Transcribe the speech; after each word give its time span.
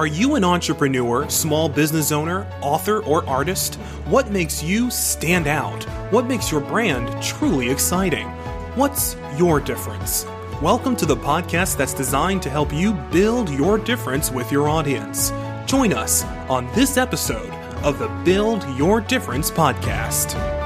Are 0.00 0.06
you 0.06 0.34
an 0.34 0.44
entrepreneur, 0.44 1.28
small 1.28 1.68
business 1.68 2.10
owner, 2.10 2.50
author, 2.62 3.04
or 3.04 3.22
artist? 3.28 3.74
What 4.06 4.30
makes 4.30 4.62
you 4.62 4.90
stand 4.90 5.46
out? 5.46 5.84
What 6.10 6.24
makes 6.24 6.50
your 6.50 6.62
brand 6.62 7.22
truly 7.22 7.68
exciting? 7.68 8.26
What's 8.76 9.14
your 9.36 9.60
difference? 9.60 10.24
Welcome 10.62 10.96
to 10.96 11.04
the 11.04 11.16
podcast 11.16 11.76
that's 11.76 11.92
designed 11.92 12.40
to 12.44 12.48
help 12.48 12.72
you 12.72 12.94
build 13.12 13.50
your 13.50 13.76
difference 13.76 14.30
with 14.30 14.50
your 14.50 14.70
audience. 14.70 15.34
Join 15.66 15.92
us 15.92 16.24
on 16.48 16.66
this 16.74 16.96
episode 16.96 17.50
of 17.84 17.98
the 17.98 18.08
Build 18.24 18.66
Your 18.78 19.02
Difference 19.02 19.50
podcast. 19.50 20.59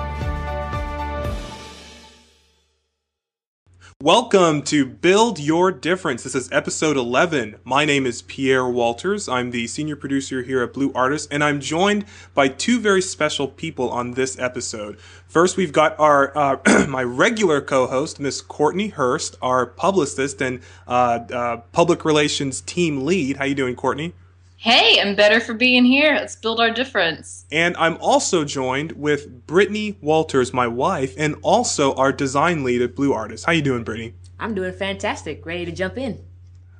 Welcome 4.05 4.61
to 4.65 4.85
Build 4.85 5.39
Your 5.39 5.73
Difference. 5.73 6.25
This 6.25 6.35
is 6.35 6.53
episode 6.53 6.99
11. 6.99 7.57
My 7.65 7.87
name 7.87 8.05
is 8.05 8.21
Pierre 8.21 8.69
Walters. 8.69 9.31
I'm 9.31 9.51
the 9.51 9.67
senior 9.67 9.97
producer 9.97 10.43
here 10.43 10.63
at 10.63 10.75
Blue 10.75 10.93
Artist, 10.95 11.29
and 11.31 11.43
I'm 11.43 11.59
joined 11.59 12.05
by 12.35 12.49
two 12.49 12.81
very 12.81 13.01
special 13.01 13.49
people 13.49 13.89
on 13.89 14.11
this 14.11 14.39
episode. 14.39 15.01
First, 15.27 15.57
we've 15.57 15.73
got 15.73 15.99
our 15.99 16.37
uh, 16.37 16.87
my 16.87 17.03
regular 17.03 17.63
co-host, 17.63 18.21
Miss 18.21 18.43
Courtney 18.43 18.89
Hurst, 18.89 19.37
our 19.41 19.65
publicist 19.65 20.43
and 20.43 20.61
uh, 20.87 21.21
uh, 21.33 21.57
public 21.73 22.05
relations 22.05 22.61
team 22.61 23.07
lead. 23.07 23.39
How 23.39 23.47
you 23.47 23.55
doing, 23.55 23.75
Courtney? 23.75 24.13
Hey, 24.65 24.99
I'm 24.99 25.15
better 25.15 25.41
for 25.41 25.53
being 25.53 25.85
here. 25.85 26.15
Let's 26.15 26.37
build 26.37 26.59
our 26.59 26.71
difference. 26.71 27.45
And 27.53 27.77
I'm 27.77 27.99
also 27.99 28.47
joined 28.47 28.93
with 28.93 29.47
Brittany 29.47 29.99
Walters, 30.01 30.55
my 30.55 30.67
wife, 30.67 31.13
and 31.19 31.37
also 31.43 31.93
our 31.97 32.15
design 32.15 32.65
lead 32.65 32.81
at 32.81 32.97
Blue 32.97 33.13
Artist. 33.13 33.45
How 33.45 33.53
you 33.53 33.61
doing, 33.61 33.85
Brittany? 33.85 34.15
I'm 34.41 34.55
doing 34.55 34.73
fantastic. 34.73 35.45
Ready 35.45 35.67
to 35.67 35.71
jump 35.71 35.99
in. 35.99 36.25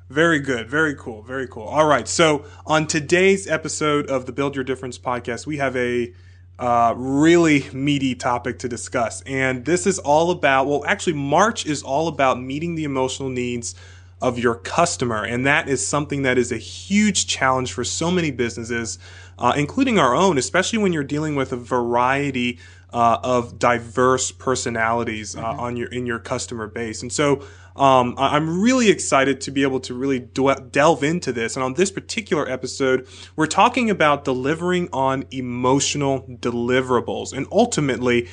Very 0.09 0.39
good. 0.39 0.67
Very 0.67 0.95
cool. 0.95 1.21
Very 1.21 1.47
cool. 1.47 1.67
All 1.67 1.85
right. 1.85 2.07
So 2.07 2.45
on 2.65 2.87
today's 2.87 3.47
episode 3.47 4.09
of 4.09 4.25
the 4.25 4.31
Build 4.31 4.55
Your 4.55 4.63
Difference 4.63 4.97
podcast, 4.97 5.45
we 5.45 5.57
have 5.57 5.75
a 5.75 6.11
uh, 6.57 6.95
really 6.97 7.69
meaty 7.71 8.15
topic 8.15 8.57
to 8.59 8.67
discuss. 8.67 9.21
And 9.27 9.63
this 9.63 9.85
is 9.85 9.99
all 9.99 10.31
about, 10.31 10.65
well, 10.65 10.83
actually, 10.87 11.13
March 11.13 11.67
is 11.67 11.83
all 11.83 12.07
about 12.07 12.41
meeting 12.41 12.73
the 12.73 12.83
emotional 12.83 13.29
needs 13.29 13.75
of 14.21 14.39
your 14.39 14.55
customer. 14.55 15.23
And 15.23 15.45
that 15.45 15.67
is 15.67 15.85
something 15.85 16.23
that 16.23 16.37
is 16.37 16.51
a 16.51 16.57
huge 16.57 17.27
challenge 17.27 17.73
for 17.73 17.83
so 17.83 18.09
many 18.09 18.31
businesses, 18.31 18.97
uh, 19.37 19.53
including 19.55 19.99
our 19.99 20.15
own, 20.15 20.37
especially 20.37 20.79
when 20.79 20.93
you're 20.93 21.03
dealing 21.03 21.35
with 21.35 21.51
a 21.51 21.57
variety 21.57 22.59
uh, 22.93 23.19
of 23.23 23.59
diverse 23.59 24.31
personalities 24.31 25.35
uh, 25.35 25.43
mm-hmm. 25.43 25.59
on 25.59 25.77
your 25.77 25.89
in 25.89 26.05
your 26.05 26.19
customer 26.19 26.67
base. 26.67 27.01
And 27.01 27.11
so 27.11 27.45
um, 27.75 28.15
I'm 28.17 28.61
really 28.61 28.89
excited 28.89 29.41
to 29.41 29.51
be 29.51 29.63
able 29.63 29.81
to 29.81 29.93
really 29.93 30.19
delve 30.19 31.03
into 31.03 31.33
this. 31.33 31.57
And 31.57 31.63
on 31.63 31.73
this 31.73 31.91
particular 31.91 32.49
episode, 32.49 33.05
we're 33.35 33.47
talking 33.47 33.89
about 33.89 34.23
delivering 34.23 34.87
on 34.93 35.25
emotional 35.31 36.21
deliverables 36.21 37.33
and 37.33 37.45
ultimately 37.51 38.29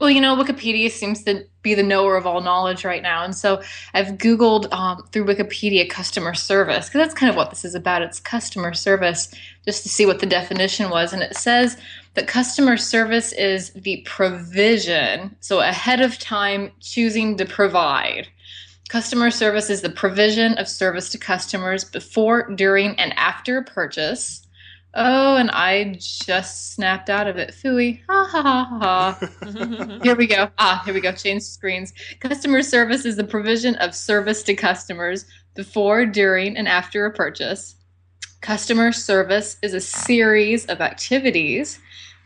Well, 0.01 0.09
you 0.09 0.19
know, 0.19 0.35
Wikipedia 0.35 0.89
seems 0.89 1.23
to 1.25 1.45
be 1.61 1.75
the 1.75 1.83
knower 1.83 2.17
of 2.17 2.25
all 2.25 2.41
knowledge 2.41 2.83
right 2.83 3.03
now. 3.03 3.23
And 3.23 3.35
so 3.35 3.61
I've 3.93 4.17
Googled 4.17 4.73
um, 4.73 5.03
through 5.11 5.25
Wikipedia 5.25 5.87
customer 5.87 6.33
service, 6.33 6.87
because 6.87 7.01
that's 7.01 7.13
kind 7.13 7.29
of 7.29 7.35
what 7.35 7.51
this 7.51 7.63
is 7.63 7.75
about. 7.75 8.01
It's 8.01 8.19
customer 8.19 8.73
service, 8.73 9.31
just 9.63 9.83
to 9.83 9.89
see 9.89 10.07
what 10.07 10.17
the 10.17 10.25
definition 10.25 10.89
was. 10.89 11.13
And 11.13 11.21
it 11.21 11.35
says 11.35 11.77
that 12.15 12.27
customer 12.27 12.77
service 12.77 13.31
is 13.33 13.73
the 13.73 14.01
provision, 14.07 15.35
so 15.39 15.59
ahead 15.59 16.01
of 16.01 16.17
time 16.17 16.71
choosing 16.79 17.37
to 17.37 17.45
provide. 17.45 18.27
Customer 18.89 19.29
service 19.29 19.69
is 19.69 19.83
the 19.83 19.91
provision 19.91 20.57
of 20.57 20.67
service 20.67 21.09
to 21.09 21.19
customers 21.19 21.83
before, 21.83 22.49
during, 22.55 22.99
and 22.99 23.13
after 23.19 23.61
purchase 23.61 24.47
Oh, 24.93 25.37
and 25.37 25.49
I 25.51 25.95
just 25.99 26.73
snapped 26.73 27.09
out 27.09 27.27
of 27.27 27.37
it. 27.37 27.51
Fooey. 27.51 28.01
Ha 28.09 28.27
ha 28.29 28.41
ha 28.41 28.79
ha. 28.81 29.99
here 30.03 30.15
we 30.15 30.27
go. 30.27 30.49
Ah, 30.57 30.81
here 30.83 30.93
we 30.93 30.99
go. 30.99 31.13
Change 31.13 31.43
screens. 31.43 31.93
Customer 32.19 32.61
service 32.61 33.05
is 33.05 33.15
the 33.15 33.23
provision 33.23 33.75
of 33.75 33.95
service 33.95 34.43
to 34.43 34.53
customers 34.53 35.25
before, 35.55 36.05
during, 36.05 36.57
and 36.57 36.67
after 36.67 37.05
a 37.05 37.13
purchase. 37.13 37.75
Customer 38.41 38.91
service 38.91 39.57
is 39.61 39.73
a 39.73 39.79
series 39.79 40.65
of 40.65 40.81
activities 40.81 41.79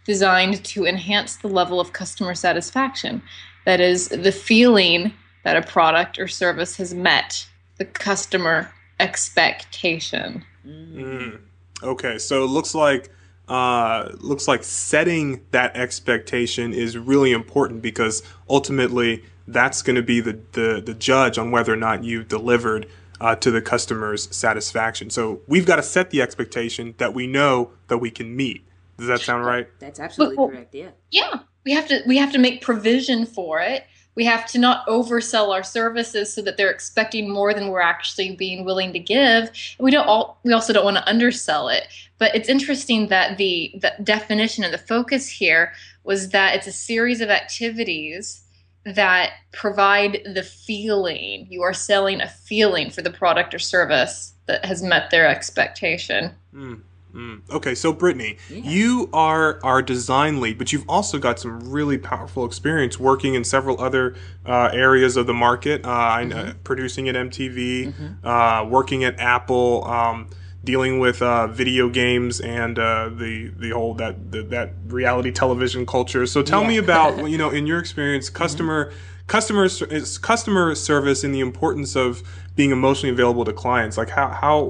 designed 0.06 0.64
to 0.64 0.86
enhance 0.86 1.36
the 1.36 1.48
level 1.48 1.80
of 1.80 1.94
customer 1.94 2.34
satisfaction. 2.34 3.22
That 3.66 3.80
is, 3.80 4.10
the 4.10 4.32
feeling 4.32 5.14
that 5.44 5.58
a 5.58 5.62
product 5.62 6.18
or 6.20 6.28
service 6.28 6.78
has 6.78 6.94
met 6.94 7.48
the 7.78 7.86
customer 7.86 8.72
expectation. 9.00 10.44
Mm. 10.66 11.40
Okay, 11.84 12.18
so 12.18 12.44
it 12.44 12.48
looks 12.48 12.74
like 12.74 13.10
uh, 13.48 14.10
looks 14.20 14.48
like 14.48 14.64
setting 14.64 15.46
that 15.52 15.76
expectation 15.76 16.74
is 16.74 16.98
really 16.98 17.32
important 17.32 17.82
because 17.82 18.24
ultimately 18.50 19.24
that's 19.48 19.84
going 19.84 19.96
to 19.96 20.02
be 20.02 20.20
the, 20.20 20.40
the 20.54 20.82
the 20.84 20.94
judge 20.94 21.38
on 21.38 21.52
whether 21.52 21.72
or 21.72 21.78
not 21.78 22.04
you 22.04 22.24
delivered 22.24 22.88
uh, 23.22 23.36
to 23.36 23.52
the 23.52 23.62
customer's 23.62 24.34
satisfaction. 24.36 25.10
So 25.10 25.42
we've 25.48 25.66
got 25.66 25.78
to 25.78 25.84
set 25.84 26.10
the 26.10 26.22
expectation 26.22 26.96
that 26.98 27.14
we 27.14 27.28
know 27.28 27.72
that 27.88 28.00
we 28.00 28.12
can 28.12 28.36
meet. 28.36 28.66
Does 28.98 29.08
that 29.08 29.22
sound 29.22 29.46
right? 29.46 29.68
That's 29.80 30.00
absolutely 30.00 30.38
correct. 30.38 30.74
Yeah. 30.74 30.90
Yeah, 31.12 31.40
we 31.66 31.74
have 31.74 31.88
to 31.90 32.02
we 32.08 32.18
have 32.18 32.32
to 32.32 32.40
make 32.40 32.62
provision 32.62 33.26
for 33.26 33.60
it 33.60 33.86
we 34.16 34.26
have 34.26 34.46
to 34.48 34.60
not 34.60 34.88
oversell 34.88 35.54
our 35.54 35.64
services 35.64 36.34
so 36.34 36.42
that 36.42 36.58
they're 36.58 36.72
expecting 36.72 37.30
more 37.30 37.54
than 37.54 37.68
we're 37.68 37.82
actually 37.82 38.36
being 38.36 38.64
willing 38.66 38.94
to 38.94 39.00
give. 39.00 39.52
We 39.80 39.92
don't 39.92 40.08
all 40.08 40.40
we 40.44 40.54
also 40.54 40.74
don't 40.74 40.86
want 40.86 40.98
to 40.98 41.08
undersell 41.08 41.70
it. 41.70 41.88
But 42.18 42.34
it's 42.34 42.50
interesting 42.50 43.08
that 43.08 43.38
the, 43.38 43.74
the 43.82 43.94
definition 44.04 44.64
and 44.64 44.74
the 44.74 44.78
focus 44.78 45.28
here 45.28 45.74
was 46.06 46.30
that 46.30 46.56
it's 46.56 46.68
a 46.68 46.72
series 46.72 47.20
of 47.20 47.30
activities 47.30 48.42
that 48.86 49.32
provide 49.52 50.22
the 50.34 50.44
feeling. 50.44 51.48
You 51.50 51.64
are 51.64 51.74
selling 51.74 52.22
a 52.22 52.30
feeling 52.30 52.90
for 52.92 53.02
the 53.02 53.10
product 53.10 53.54
or 53.54 53.60
service 53.60 54.34
that 54.46 54.64
has 54.64 54.82
met 54.82 55.10
their 55.10 55.28
expectation. 55.28 56.32
Mm. 56.54 56.82
Mm. 57.16 57.50
Okay, 57.50 57.76
so 57.76 57.94
Brittany, 57.94 58.38
yeah. 58.50 58.62
you 58.64 59.10
are 59.14 59.60
our 59.64 59.82
design 59.82 60.42
lead, 60.42 60.58
but 60.58 60.74
you've 60.74 60.88
also 60.90 61.18
got 61.18 61.40
some 61.40 61.72
really 61.72 61.98
powerful 61.98 62.46
experience 62.46 63.00
working 63.00 63.36
in 63.36 63.46
several 63.46 63.80
other 63.80 64.16
uh, 64.46 64.70
areas 64.74 65.16
of 65.16 65.26
the 65.26 65.34
market. 65.34 65.86
Uh, 65.86 66.18
mm-hmm. 66.18 66.60
producing 66.64 67.08
at 67.08 67.16
MTV, 67.16 67.94
mm-hmm. 67.94 68.28
uh, 68.28 68.66
working 68.66 69.06
at 69.06 69.18
Apple, 69.18 69.86
um, 69.86 70.30
dealing 70.66 71.00
with 71.00 71.22
uh, 71.22 71.48
video 71.48 71.88
games 71.88 72.42
and 72.42 72.78
uh, 72.78 73.10
the 73.10 73.50
the 73.58 73.70
whole 73.70 73.94
that 73.94 74.32
the, 74.32 74.44
that 74.44 74.74
reality 74.88 75.32
television 75.32 75.86
culture. 75.86 76.26
So 76.26 76.44
tell 76.44 76.64
yeah. 76.64 76.68
me 76.68 76.78
about 76.78 77.30
you 77.30 77.38
know 77.38 77.50
in 77.50 77.66
your 77.66 77.80
experience, 77.80 78.30
customer. 78.30 78.86
Mm-hmm 78.88 79.00
customer 79.28 79.66
is 79.66 80.20
customer 80.20 80.76
service 80.76 81.24
and 81.24 81.34
the 81.34 81.40
importance 81.40 81.96
of 81.96 82.22
being 82.56 82.70
emotionally 82.70 83.12
available 83.12 83.44
to 83.44 83.52
clients. 83.52 83.98
Like 83.98 84.10
how 84.10 84.28
how 84.30 84.66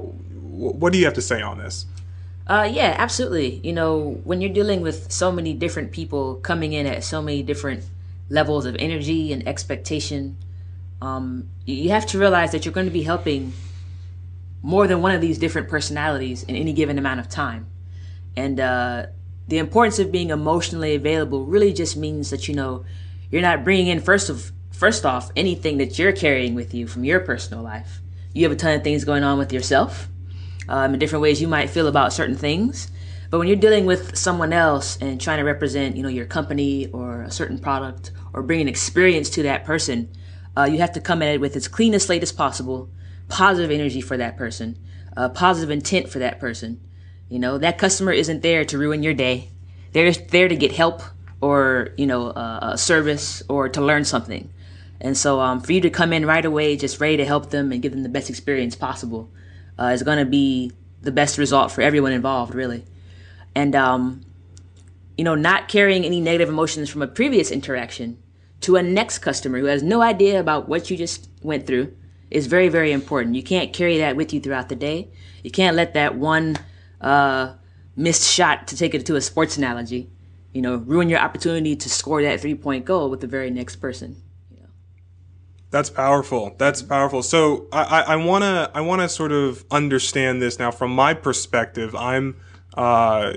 what 0.56 0.92
do 0.92 0.98
you 0.98 1.04
have 1.04 1.12
to 1.12 1.20
say 1.20 1.42
on 1.42 1.58
this? 1.58 1.84
Uh, 2.46 2.68
yeah, 2.70 2.94
absolutely. 2.96 3.60
You 3.64 3.72
know, 3.72 4.20
when 4.24 4.40
you're 4.40 4.52
dealing 4.52 4.80
with 4.80 5.10
so 5.10 5.32
many 5.32 5.52
different 5.52 5.90
people 5.90 6.36
coming 6.36 6.72
in 6.72 6.86
at 6.86 7.02
so 7.02 7.20
many 7.20 7.42
different 7.42 7.84
levels 8.28 8.66
of 8.66 8.76
energy 8.78 9.32
and 9.32 9.46
expectation, 9.48 10.36
um, 11.02 11.48
you 11.64 11.90
have 11.90 12.06
to 12.06 12.18
realize 12.18 12.52
that 12.52 12.64
you're 12.64 12.74
going 12.74 12.86
to 12.86 12.92
be 12.92 13.02
helping 13.02 13.52
more 14.62 14.86
than 14.86 15.02
one 15.02 15.12
of 15.12 15.20
these 15.20 15.38
different 15.38 15.68
personalities 15.68 16.44
in 16.44 16.54
any 16.54 16.72
given 16.72 16.98
amount 16.98 17.20
of 17.20 17.28
time. 17.28 17.66
And 18.36 18.60
uh, 18.60 19.06
the 19.48 19.58
importance 19.58 19.98
of 19.98 20.12
being 20.12 20.30
emotionally 20.30 20.94
available 20.94 21.44
really 21.44 21.72
just 21.72 21.96
means 21.96 22.30
that 22.30 22.48
you 22.48 22.54
know 22.54 22.84
you're 23.30 23.42
not 23.42 23.64
bringing 23.64 23.88
in 23.88 24.00
first 24.00 24.28
of 24.28 24.52
first 24.70 25.06
off 25.06 25.30
anything 25.36 25.78
that 25.78 25.98
you're 25.98 26.12
carrying 26.12 26.54
with 26.54 26.74
you 26.74 26.86
from 26.86 27.04
your 27.04 27.20
personal 27.20 27.62
life. 27.62 28.00
You 28.32 28.44
have 28.44 28.52
a 28.52 28.56
ton 28.56 28.74
of 28.74 28.84
things 28.84 29.04
going 29.04 29.24
on 29.24 29.38
with 29.38 29.52
yourself, 29.52 30.08
um, 30.68 30.94
in 30.94 30.98
different 30.98 31.22
ways 31.22 31.40
you 31.40 31.48
might 31.48 31.70
feel 31.70 31.86
about 31.86 32.12
certain 32.12 32.36
things. 32.36 32.90
But 33.30 33.38
when 33.38 33.48
you're 33.48 33.56
dealing 33.56 33.86
with 33.86 34.16
someone 34.16 34.52
else 34.52 34.96
and 35.00 35.20
trying 35.20 35.38
to 35.38 35.44
represent, 35.44 35.96
you 35.96 36.02
know, 36.02 36.08
your 36.08 36.26
company 36.26 36.86
or 36.88 37.22
a 37.22 37.30
certain 37.30 37.58
product 37.58 38.12
or 38.32 38.42
bring 38.42 38.60
an 38.60 38.68
experience 38.68 39.30
to 39.30 39.42
that 39.42 39.64
person, 39.64 40.08
uh, 40.56 40.64
you 40.64 40.78
have 40.78 40.92
to 40.92 41.00
come 41.00 41.22
at 41.22 41.34
it 41.34 41.40
with 41.40 41.56
as 41.56 41.68
clean 41.68 41.94
a 41.94 42.00
slate 42.00 42.22
as 42.22 42.32
possible, 42.32 42.88
positive 43.28 43.70
energy 43.70 44.00
for 44.00 44.16
that 44.16 44.36
person, 44.36 44.78
uh, 45.16 45.28
positive 45.28 45.70
intent 45.70 46.08
for 46.08 46.18
that 46.20 46.38
person. 46.38 46.80
You 47.28 47.40
know, 47.40 47.58
that 47.58 47.78
customer 47.78 48.12
isn't 48.12 48.42
there 48.42 48.64
to 48.66 48.78
ruin 48.78 49.02
your 49.02 49.14
day. 49.14 49.50
They're 49.92 50.12
there 50.12 50.48
to 50.48 50.56
get 50.56 50.72
help 50.72 51.02
or, 51.40 51.90
you 51.96 52.06
know, 52.06 52.28
uh, 52.28 52.70
a 52.74 52.78
service 52.78 53.42
or 53.48 53.68
to 53.70 53.80
learn 53.80 54.04
something. 54.04 54.50
And 55.00 55.16
so 55.16 55.40
um, 55.40 55.60
for 55.60 55.72
you 55.72 55.80
to 55.82 55.90
come 55.90 56.12
in 56.12 56.24
right 56.24 56.44
away, 56.44 56.76
just 56.76 57.00
ready 57.00 57.16
to 57.18 57.24
help 57.24 57.50
them 57.50 57.72
and 57.72 57.82
give 57.82 57.92
them 57.92 58.02
the 58.02 58.08
best 58.08 58.30
experience 58.30 58.76
possible, 58.76 59.30
uh, 59.78 59.86
is 59.86 60.02
going 60.02 60.18
to 60.18 60.24
be 60.24 60.72
the 61.02 61.12
best 61.12 61.38
result 61.38 61.72
for 61.72 61.82
everyone 61.82 62.12
involved, 62.12 62.54
really. 62.54 62.84
And, 63.54 63.74
um, 63.74 64.22
you 65.16 65.24
know, 65.24 65.34
not 65.34 65.68
carrying 65.68 66.04
any 66.04 66.20
negative 66.20 66.48
emotions 66.48 66.90
from 66.90 67.02
a 67.02 67.06
previous 67.06 67.50
interaction 67.50 68.18
to 68.62 68.76
a 68.76 68.82
next 68.82 69.18
customer 69.18 69.58
who 69.58 69.66
has 69.66 69.82
no 69.82 70.02
idea 70.02 70.40
about 70.40 70.68
what 70.68 70.90
you 70.90 70.96
just 70.96 71.28
went 71.42 71.66
through 71.66 71.94
is 72.30 72.46
very, 72.46 72.68
very 72.68 72.92
important. 72.92 73.36
You 73.36 73.42
can't 73.42 73.72
carry 73.72 73.98
that 73.98 74.16
with 74.16 74.32
you 74.32 74.40
throughout 74.40 74.68
the 74.68 74.76
day. 74.76 75.10
You 75.42 75.50
can't 75.50 75.76
let 75.76 75.94
that 75.94 76.16
one 76.16 76.56
uh, 77.00 77.54
missed 77.94 78.28
shot, 78.30 78.66
to 78.68 78.76
take 78.76 78.94
it 78.94 79.06
to 79.06 79.16
a 79.16 79.20
sports 79.20 79.56
analogy, 79.56 80.10
you 80.52 80.62
know, 80.62 80.76
ruin 80.76 81.08
your 81.08 81.20
opportunity 81.20 81.76
to 81.76 81.88
score 81.88 82.22
that 82.22 82.40
three 82.40 82.54
point 82.54 82.84
goal 82.84 83.10
with 83.10 83.20
the 83.20 83.26
very 83.26 83.50
next 83.50 83.76
person. 83.76 84.22
That's 85.70 85.90
powerful. 85.90 86.54
That's 86.58 86.82
powerful. 86.82 87.22
So 87.22 87.66
I, 87.72 88.16
want 88.16 88.44
to 88.44 88.70
I 88.72 88.80
want 88.80 89.02
to 89.02 89.08
sort 89.08 89.32
of 89.32 89.64
understand 89.70 90.40
this 90.40 90.58
now 90.58 90.70
from 90.70 90.92
my 90.92 91.12
perspective. 91.12 91.94
I'm 91.94 92.36
uh, 92.76 93.32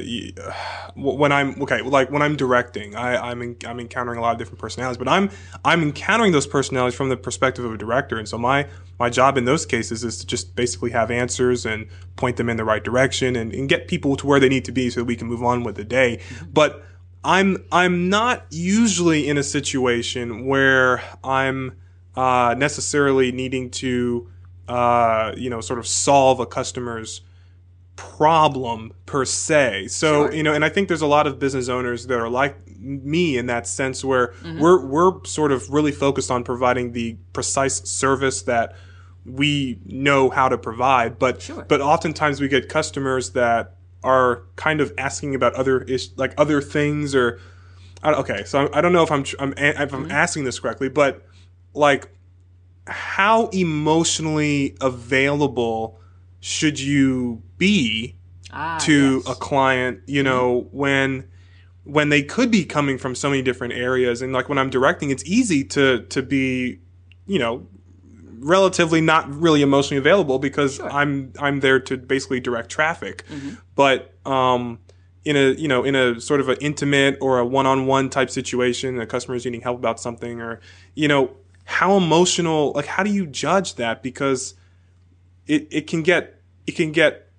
when 0.95 1.31
I'm 1.31 1.61
okay, 1.61 1.81
like 1.81 2.11
when 2.11 2.21
I'm 2.21 2.35
directing, 2.35 2.95
I, 2.95 3.31
I'm 3.31 3.41
in, 3.41 3.55
I'm 3.65 3.79
encountering 3.79 4.19
a 4.19 4.21
lot 4.21 4.33
of 4.33 4.37
different 4.37 4.59
personalities, 4.59 4.97
but 4.97 5.07
I'm 5.07 5.29
I'm 5.63 5.81
encountering 5.81 6.33
those 6.33 6.45
personalities 6.45 6.95
from 6.95 7.07
the 7.07 7.15
perspective 7.15 7.63
of 7.63 7.73
a 7.73 7.77
director, 7.77 8.17
and 8.17 8.27
so 8.27 8.37
my 8.37 8.67
my 8.99 9.09
job 9.09 9.37
in 9.37 9.45
those 9.45 9.65
cases 9.65 10.03
is 10.03 10.17
to 10.19 10.27
just 10.27 10.57
basically 10.57 10.91
have 10.91 11.09
answers 11.09 11.65
and 11.65 11.87
point 12.17 12.35
them 12.35 12.49
in 12.49 12.57
the 12.57 12.65
right 12.65 12.83
direction 12.83 13.37
and, 13.37 13.53
and 13.53 13.69
get 13.69 13.87
people 13.87 14.17
to 14.17 14.27
where 14.27 14.41
they 14.41 14.49
need 14.49 14.65
to 14.65 14.73
be 14.73 14.89
so 14.89 14.99
that 14.99 15.05
we 15.05 15.15
can 15.15 15.27
move 15.27 15.41
on 15.41 15.63
with 15.63 15.75
the 15.75 15.85
day. 15.85 16.17
Mm-hmm. 16.17 16.51
But 16.51 16.83
I'm 17.23 17.63
I'm 17.71 18.09
not 18.09 18.45
usually 18.49 19.29
in 19.29 19.37
a 19.37 19.43
situation 19.43 20.47
where 20.47 21.01
I'm 21.23 21.78
uh, 22.15 22.55
necessarily 22.57 23.31
needing 23.31 23.69
to 23.71 24.29
uh, 24.67 25.33
you 25.35 25.49
know 25.49 25.61
sort 25.61 25.79
of 25.79 25.87
solve 25.87 26.39
a 26.39 26.45
customer's 26.45 27.21
problem 27.95 28.93
per 29.05 29.25
se. 29.25 29.87
So, 29.89 30.27
sure. 30.27 30.33
you 30.33 30.41
know, 30.41 30.53
and 30.53 30.63
I 30.63 30.69
think 30.69 30.87
there's 30.87 31.01
a 31.01 31.07
lot 31.07 31.27
of 31.27 31.37
business 31.37 31.67
owners 31.67 32.07
that 32.07 32.17
are 32.17 32.29
like 32.29 32.55
me 32.77 33.37
in 33.37 33.47
that 33.47 33.67
sense 33.67 34.05
where 34.05 34.27
mm-hmm. 34.27 34.59
we're 34.59 34.85
we're 34.85 35.23
sort 35.25 35.51
of 35.51 35.69
really 35.69 35.91
focused 35.91 36.31
on 36.31 36.45
providing 36.45 36.93
the 36.93 37.17
precise 37.33 37.81
service 37.89 38.43
that 38.43 38.75
we 39.25 39.79
know 39.85 40.29
how 40.29 40.47
to 40.47 40.57
provide, 40.57 41.19
but 41.19 41.41
sure. 41.41 41.65
but 41.67 41.81
oftentimes 41.81 42.39
we 42.39 42.47
get 42.47 42.69
customers 42.69 43.31
that 43.31 43.75
are 44.01 44.43
kind 44.55 44.79
of 44.79 44.93
asking 44.97 45.35
about 45.35 45.53
other 45.55 45.81
ish, 45.81 46.15
like 46.15 46.33
other 46.37 46.61
things 46.61 47.13
or 47.13 47.39
okay, 48.01 48.43
so 48.45 48.69
I 48.73 48.79
don't 48.79 48.93
know 48.93 49.03
if 49.03 49.11
I'm 49.11 49.25
I'm 49.39 49.53
if 49.57 49.93
I'm 49.93 50.03
mm-hmm. 50.03 50.11
asking 50.11 50.45
this 50.45 50.59
correctly, 50.59 50.87
but 50.87 51.25
like 51.73 52.09
how 52.87 53.47
emotionally 53.47 54.75
available 54.81 55.99
should 56.39 56.79
you 56.79 57.41
be 57.57 58.15
ah, 58.51 58.77
to 58.81 59.17
yes. 59.17 59.29
a 59.29 59.35
client, 59.35 60.01
you 60.05 60.23
know, 60.23 60.61
mm-hmm. 60.61 60.77
when 60.77 61.27
when 61.83 62.09
they 62.09 62.21
could 62.21 62.51
be 62.51 62.65
coming 62.65 62.97
from 62.97 63.15
so 63.15 63.29
many 63.29 63.41
different 63.41 63.73
areas 63.73 64.21
and 64.21 64.31
like 64.31 64.47
when 64.47 64.57
I'm 64.57 64.69
directing 64.69 65.09
it's 65.09 65.25
easy 65.25 65.63
to 65.65 66.03
to 66.03 66.21
be, 66.21 66.79
you 67.27 67.39
know, 67.39 67.67
relatively 68.39 69.01
not 69.01 69.29
really 69.33 69.61
emotionally 69.61 69.97
available 69.97 70.39
because 70.39 70.75
sure. 70.75 70.91
I'm 70.91 71.33
I'm 71.39 71.59
there 71.59 71.79
to 71.81 71.97
basically 71.97 72.39
direct 72.39 72.69
traffic. 72.69 73.25
Mm-hmm. 73.27 73.55
But 73.75 74.13
um 74.25 74.79
in 75.25 75.35
a 75.35 75.51
you 75.51 75.67
know 75.67 75.83
in 75.83 75.95
a 75.95 76.19
sort 76.21 76.39
of 76.39 76.49
an 76.49 76.57
intimate 76.61 77.17
or 77.21 77.39
a 77.39 77.45
one-on-one 77.45 78.09
type 78.09 78.29
situation, 78.29 78.99
a 78.99 79.05
customer 79.05 79.35
is 79.35 79.45
needing 79.45 79.61
help 79.61 79.77
about 79.77 79.99
something 79.99 80.41
or 80.41 80.61
you 80.95 81.07
know 81.07 81.35
how 81.69 81.95
emotional 81.95 82.71
like 82.73 82.87
how 82.87 83.03
do 83.03 83.11
you 83.11 83.27
judge 83.27 83.75
that 83.75 84.01
because 84.01 84.55
it 85.45 85.67
it 85.71 85.87
can 85.87 86.01
get 86.01 86.41
it 86.65 86.75
can 86.75 86.91
get 86.91 87.29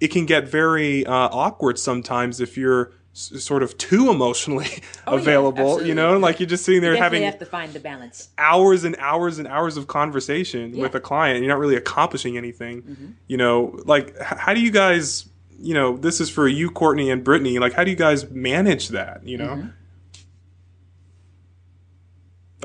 it 0.00 0.08
can 0.08 0.24
get 0.24 0.46
very 0.48 1.04
uh, 1.06 1.12
awkward 1.12 1.78
sometimes 1.78 2.40
if 2.40 2.56
you're 2.56 2.92
s- 3.12 3.42
sort 3.42 3.62
of 3.62 3.76
too 3.78 4.10
emotionally 4.10 4.68
oh, 5.06 5.16
available. 5.16 5.80
Yeah, 5.80 5.88
you 5.88 5.94
know, 5.94 6.18
like 6.18 6.38
you're 6.38 6.48
just 6.48 6.64
sitting 6.64 6.82
there 6.82 6.94
you 6.94 7.02
having 7.02 7.22
have 7.22 7.38
to 7.38 7.46
find 7.46 7.72
the 7.72 7.80
balance. 7.80 8.28
Hours 8.38 8.84
and 8.84 8.94
hours 8.98 9.38
and 9.38 9.48
hours 9.48 9.76
of 9.76 9.86
conversation 9.86 10.74
yeah. 10.74 10.82
with 10.82 10.94
a 10.94 11.00
client. 11.00 11.36
And 11.36 11.44
you're 11.44 11.52
not 11.52 11.60
really 11.60 11.76
accomplishing 11.76 12.36
anything. 12.36 12.82
Mm-hmm. 12.82 13.06
You 13.26 13.36
know, 13.38 13.80
like 13.84 14.14
h- 14.20 14.38
how 14.38 14.54
do 14.54 14.60
you 14.60 14.70
guys? 14.70 15.28
You 15.58 15.72
know, 15.72 15.96
this 15.96 16.20
is 16.20 16.28
for 16.28 16.46
you, 16.46 16.70
Courtney 16.70 17.10
and 17.10 17.24
Brittany. 17.24 17.58
Like, 17.58 17.72
how 17.72 17.82
do 17.82 17.90
you 17.90 17.96
guys 17.96 18.30
manage 18.30 18.88
that? 18.90 19.26
You 19.26 19.38
know. 19.38 19.48
Mm-hmm. 19.48 19.68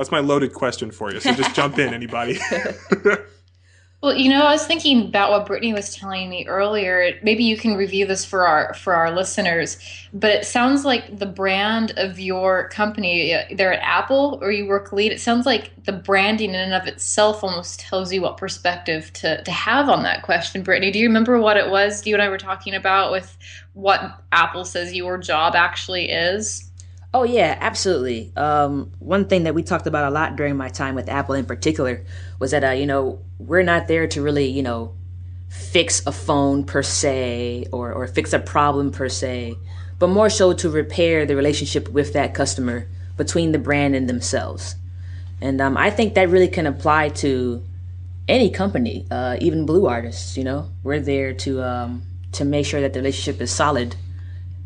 That's 0.02 0.10
my 0.12 0.20
loaded 0.20 0.54
question 0.54 0.90
for 0.90 1.14
you. 1.14 1.20
So 1.20 1.32
just 1.36 1.54
jump 1.54 1.78
in, 1.78 1.94
anybody. 1.94 2.40
Well, 4.02 4.16
you 4.16 4.32
know, 4.32 4.42
I 4.42 4.54
was 4.54 4.66
thinking 4.66 5.06
about 5.06 5.30
what 5.30 5.46
Brittany 5.46 5.74
was 5.74 5.94
telling 5.94 6.28
me 6.28 6.48
earlier. 6.48 7.20
Maybe 7.22 7.44
you 7.44 7.56
can 7.56 7.76
review 7.76 8.08
this 8.08 8.26
for 8.26 8.48
our 8.48 8.74
for 8.74 8.96
our 8.96 9.16
listeners. 9.16 9.78
But 10.12 10.32
it 10.32 10.46
sounds 10.46 10.84
like 10.84 11.20
the 11.20 11.28
brand 11.28 11.94
of 11.98 12.20
your 12.20 12.68
company, 12.70 13.36
uh, 13.36 13.44
they're 13.56 13.74
at 13.74 13.84
Apple 13.84 14.40
or 14.42 14.52
you 14.52 14.66
work 14.66 14.92
lead. 14.92 15.12
It 15.12 15.22
sounds 15.22 15.46
like 15.46 15.84
the 15.84 15.92
branding 15.92 16.50
in 16.50 16.56
and 16.56 16.74
of 16.74 16.88
itself 16.88 17.44
almost 17.44 17.80
tells 17.80 18.12
you 18.12 18.24
what 18.24 18.38
perspective 18.38 19.14
to 19.14 19.44
to 19.44 19.52
have 19.52 19.88
on 19.88 20.02
that 20.02 20.24
question. 20.24 20.64
Brittany, 20.64 20.92
do 20.92 20.98
you 20.98 21.06
remember 21.06 21.40
what 21.40 21.56
it 21.56 21.70
was 21.70 22.08
you 22.08 22.16
and 22.16 22.24
I 22.24 22.30
were 22.30 22.40
talking 22.40 22.74
about 22.74 23.12
with 23.12 23.38
what 23.74 24.02
Apple 24.32 24.66
says 24.66 24.96
your 24.96 25.20
job 25.20 25.54
actually 25.54 26.10
is? 26.10 26.71
Oh 27.14 27.24
yeah, 27.24 27.58
absolutely. 27.60 28.32
Um, 28.38 28.92
one 29.00 29.26
thing 29.28 29.44
that 29.44 29.54
we 29.54 29.64
talked 29.64 29.86
about 29.86 30.10
a 30.10 30.14
lot 30.14 30.38
during 30.38 30.56
my 30.56 30.70
time 30.70 30.96
with 30.96 31.10
Apple, 31.10 31.36
in 31.36 31.46
particular, 31.46 32.06
was 32.40 32.52
that 32.52 32.64
uh, 32.64 32.72
you 32.72 32.86
know 32.86 33.20
we're 33.38 33.64
not 33.64 33.88
there 33.88 34.08
to 34.08 34.22
really 34.22 34.48
you 34.48 34.64
know 34.64 34.96
fix 35.50 36.06
a 36.08 36.12
phone 36.14 36.64
per 36.64 36.82
se 36.82 37.66
or 37.74 37.92
or 37.92 38.08
fix 38.08 38.32
a 38.32 38.40
problem 38.40 38.92
per 38.92 39.10
se, 39.10 39.56
but 40.00 40.08
more 40.08 40.30
so 40.30 40.54
to 40.54 40.70
repair 40.70 41.26
the 41.26 41.36
relationship 41.36 41.90
with 41.90 42.14
that 42.14 42.34
customer 42.34 42.88
between 43.18 43.52
the 43.52 43.60
brand 43.60 43.94
and 43.94 44.08
themselves. 44.08 44.76
And 45.42 45.60
um, 45.60 45.76
I 45.76 45.90
think 45.90 46.14
that 46.14 46.30
really 46.30 46.48
can 46.48 46.66
apply 46.66 47.10
to 47.10 47.62
any 48.30 48.50
company, 48.50 49.06
uh, 49.12 49.36
even 49.42 49.66
blue 49.66 49.86
artists. 49.86 50.38
You 50.38 50.46
know, 50.46 50.72
we're 50.82 51.02
there 51.02 51.34
to 51.34 51.62
um, 51.62 52.04
to 52.32 52.46
make 52.46 52.66
sure 52.66 52.80
that 52.80 52.94
the 52.94 53.00
relationship 53.00 53.42
is 53.42 53.52
solid. 53.52 53.98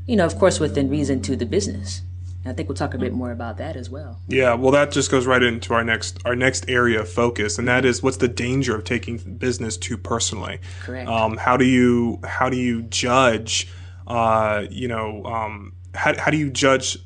You 0.05 0.15
know, 0.15 0.25
of 0.25 0.37
course, 0.37 0.59
within 0.59 0.91
reason 0.91 1.23
to 1.23 1.35
the 1.35 1.47
business. 1.47 2.03
And 2.45 2.51
I 2.51 2.55
think 2.55 2.69
we'll 2.69 2.75
talk 2.75 2.93
a 2.93 2.99
bit 2.99 3.11
more 3.11 3.31
about 3.31 3.57
that 3.57 3.75
as 3.75 3.89
well. 3.89 4.21
Yeah, 4.27 4.53
well, 4.53 4.71
that 4.71 4.91
just 4.91 5.09
goes 5.09 5.25
right 5.25 5.41
into 5.41 5.73
our 5.73 5.83
next 5.83 6.19
our 6.25 6.35
next 6.35 6.69
area 6.69 7.01
of 7.01 7.09
focus, 7.09 7.57
and 7.57 7.67
that 7.67 7.85
is 7.85 8.03
what's 8.03 8.17
the 8.17 8.27
danger 8.27 8.75
of 8.75 8.83
taking 8.83 9.17
business 9.17 9.77
too 9.77 9.97
personally. 9.97 10.59
Correct. 10.83 11.09
Um, 11.09 11.37
how 11.37 11.57
do 11.57 11.65
you 11.65 12.19
how 12.23 12.49
do 12.49 12.57
you 12.57 12.83
judge? 12.83 13.67
Uh, 14.05 14.67
you 14.69 14.87
know, 14.87 15.25
um, 15.25 15.73
how 15.95 16.15
how 16.19 16.29
do 16.29 16.37
you 16.37 16.51
judge 16.51 16.99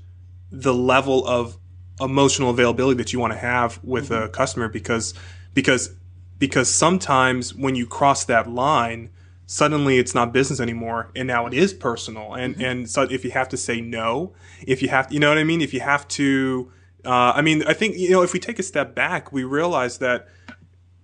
the 0.51 0.73
level 0.73 1.25
of 1.25 1.57
emotional 2.01 2.49
availability 2.49 2.97
that 2.97 3.13
you 3.13 3.19
want 3.19 3.31
to 3.31 3.39
have 3.39 3.81
with 3.81 4.09
mm-hmm. 4.09 4.23
a 4.23 4.27
customer? 4.27 4.67
Because 4.67 5.13
because 5.53 5.95
because 6.37 6.69
sometimes 6.69 7.55
when 7.55 7.75
you 7.75 7.87
cross 7.87 8.25
that 8.25 8.49
line 8.49 9.09
suddenly 9.51 9.97
it's 9.97 10.13
not 10.13 10.31
business 10.31 10.59
anymore 10.59 11.09
and 11.15 11.27
now 11.27 11.47
it 11.47 11.53
is 11.55 11.73
personal 11.73 12.35
and 12.35 12.53
mm-hmm. 12.53 12.65
and 12.65 12.89
so 12.89 13.01
if 13.09 13.25
you 13.25 13.31
have 13.31 13.49
to 13.49 13.57
say 13.57 13.81
no 13.81 14.31
if 14.67 14.81
you 14.81 14.89
have 14.89 15.07
to 15.07 15.13
you 15.15 15.19
know 15.19 15.29
what 15.29 15.39
i 15.39 15.43
mean 15.43 15.59
if 15.59 15.73
you 15.73 15.79
have 15.79 16.07
to 16.07 16.71
Uh, 17.05 17.31
I 17.35 17.41
mean, 17.41 17.63
I 17.63 17.73
think 17.73 17.95
you 17.97 18.11
know 18.11 18.23
if 18.23 18.33
we 18.33 18.39
take 18.39 18.59
a 18.59 18.63
step 18.63 18.93
back, 18.93 19.31
we 19.31 19.43
realize 19.43 19.99
that 19.99 20.27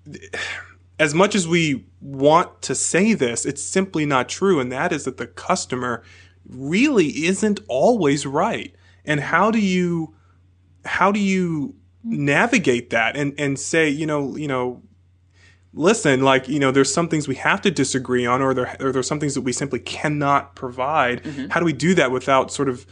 as 1.00 1.14
much 1.14 1.36
as 1.36 1.48
we 1.48 1.86
want 2.02 2.62
to 2.62 2.75
say 2.75 3.14
this, 3.14 3.46
it's 3.46 3.64
simply 3.64 4.06
not 4.06 4.30
true, 4.30 4.60
and 4.60 4.72
that 4.72 4.92
is 4.92 5.06
that 5.06 5.18
the 5.18 5.28
customer 5.28 6.04
really 6.48 7.25
isn't 7.25 7.60
always 7.68 8.25
right. 8.25 8.75
And 9.04 9.20
how 9.20 9.52
do 9.52 9.60
you 9.60 10.16
how 10.86 11.12
do 11.12 11.20
you 11.20 11.75
navigate 12.04 12.92
that 12.92 13.16
and 13.18 13.34
and 13.40 13.58
say 13.58 13.90
you 13.90 14.06
know 14.06 14.36
you 14.38 14.48
know 14.48 14.82
listen 15.75 16.22
like 16.22 16.48
you 16.48 16.60
know 16.60 16.72
there's 16.72 16.91
some 16.91 17.08
things 17.08 17.27
we 17.27 17.36
have 17.36 17.62
to 17.62 17.70
disagree 17.70 18.25
on 18.25 18.41
or 18.41 18.53
there 18.53 18.75
or 18.79 18.91
there's 18.91 19.08
some 19.08 19.20
things 19.20 19.36
that 19.36 19.41
we 19.41 19.51
simply 19.51 19.79
cannot 19.79 20.55
provide 20.55 21.22
mm-hmm. 21.24 21.48
how 21.50 21.60
do 21.60 21.65
we 21.65 21.74
do 21.74 21.94
that 21.94 22.12
without 22.12 22.51
sort 22.51 22.70
of 22.70 22.86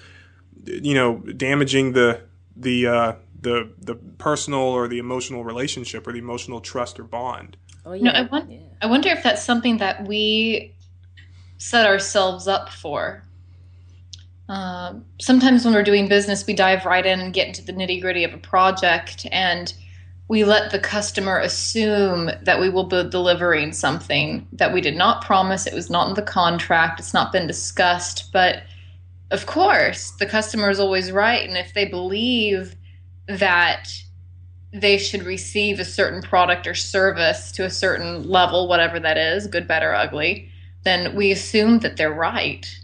you 0.66 0.94
know 0.94 1.18
damaging 1.38 1.94
the 1.94 2.22
the 2.56 2.86
uh 2.86 3.14
the 3.40 3.72
the 3.80 3.96
personal 4.18 4.60
or 4.60 4.88
the 4.88 5.00
emotional 5.00 5.44
relationship 5.44 6.06
or 6.06 6.12
the 6.12 6.20
emotional 6.20 6.60
trust 6.60 7.00
or 7.00 7.04
bond 7.04 7.58
oh 7.86 7.94
yeah, 7.94 8.04
no, 8.04 8.12
I, 8.12 8.22
want, 8.24 8.52
yeah. 8.52 8.60
I 8.82 8.86
wonder 8.86 9.10
if 9.10 9.24
that's 9.24 9.44
something 9.44 9.78
that 9.78 10.06
we 10.08 10.76
set 11.58 11.88
ourselves 11.88 12.48
up 12.48 12.70
for 12.70 13.24
um, 14.50 15.06
sometimes 15.22 15.64
when 15.64 15.74
we're 15.74 15.84
doing 15.84 16.08
business, 16.08 16.46
we 16.46 16.54
dive 16.54 16.86
right 16.86 17.06
in 17.06 17.20
and 17.20 17.34
get 17.34 17.48
into 17.48 17.64
the 17.64 17.72
nitty 17.72 18.02
gritty 18.02 18.24
of 18.24 18.34
a 18.34 18.38
project, 18.38 19.26
and 19.32 19.74
we 20.34 20.44
let 20.44 20.72
the 20.72 20.80
customer 20.80 21.38
assume 21.38 22.32
that 22.42 22.60
we 22.60 22.68
will 22.68 22.86
be 22.86 23.08
delivering 23.08 23.72
something 23.72 24.48
that 24.52 24.74
we 24.74 24.82
did 24.82 24.96
not 24.96 25.24
promise. 25.24 25.68
It 25.68 25.76
was 25.76 25.92
not 25.92 26.08
in 26.08 26.16
the 26.16 26.24
contract. 26.24 27.00
It's 27.00 27.14
not 27.14 27.32
been 27.32 27.46
discussed. 27.46 28.32
But 28.34 28.64
of 29.30 29.46
course, 29.46 30.10
the 30.10 30.26
customer 30.26 30.72
is 30.72 30.80
always 30.80 31.12
right, 31.12 31.48
and 31.48 31.56
if 31.56 31.76
they 31.76 31.86
believe 31.86 32.76
that 33.28 33.92
they 34.72 34.98
should 34.98 35.22
receive 35.22 35.80
a 35.80 35.86
certain 35.86 36.24
product 36.24 36.66
or 36.66 36.74
service 36.74 37.52
to 37.52 37.66
a 37.66 37.70
certain 37.70 38.28
level, 38.28 38.68
whatever 38.68 39.00
that 39.00 39.20
is, 39.20 39.46
good, 39.46 39.68
better, 39.68 39.94
ugly, 39.94 40.50
then 40.84 41.16
we 41.16 41.32
assume 41.32 41.78
that 41.82 41.96
they're 41.96 42.12
right 42.12 42.76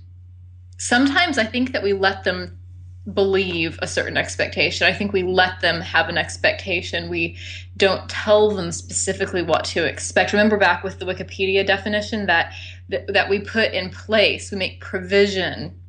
sometimes 0.80 1.38
I 1.38 1.46
think 1.46 1.74
that 1.74 1.84
we 1.84 1.94
let 1.94 2.24
them 2.24 2.58
believe 3.14 3.80
a 3.82 3.88
certain 3.88 4.18
expectation. 4.18 4.88
I 4.88 4.94
think 4.94 5.14
we 5.14 5.24
let 5.24 5.62
them 5.62 5.82
have 5.82 6.10
an 6.10 6.18
expectation. 6.18 7.10
We 7.10 7.38
don't 7.78 8.10
tell 8.10 8.52
them 8.52 8.72
specifically 8.72 9.42
what 9.42 9.66
to 9.66 9.86
expect. 9.86 10.34
Remember 10.34 10.58
back 10.58 10.84
with 10.84 11.00
the 11.00 11.06
Wikipedia 11.06 11.66
definition 11.66 12.26
that 12.28 12.54
that, 12.90 13.12
that 13.14 13.30
we 13.30 13.40
put 13.40 13.74
in 13.74 13.90
place, 13.90 14.52
we 14.52 14.58
make 14.58 14.82
provision 14.82 15.80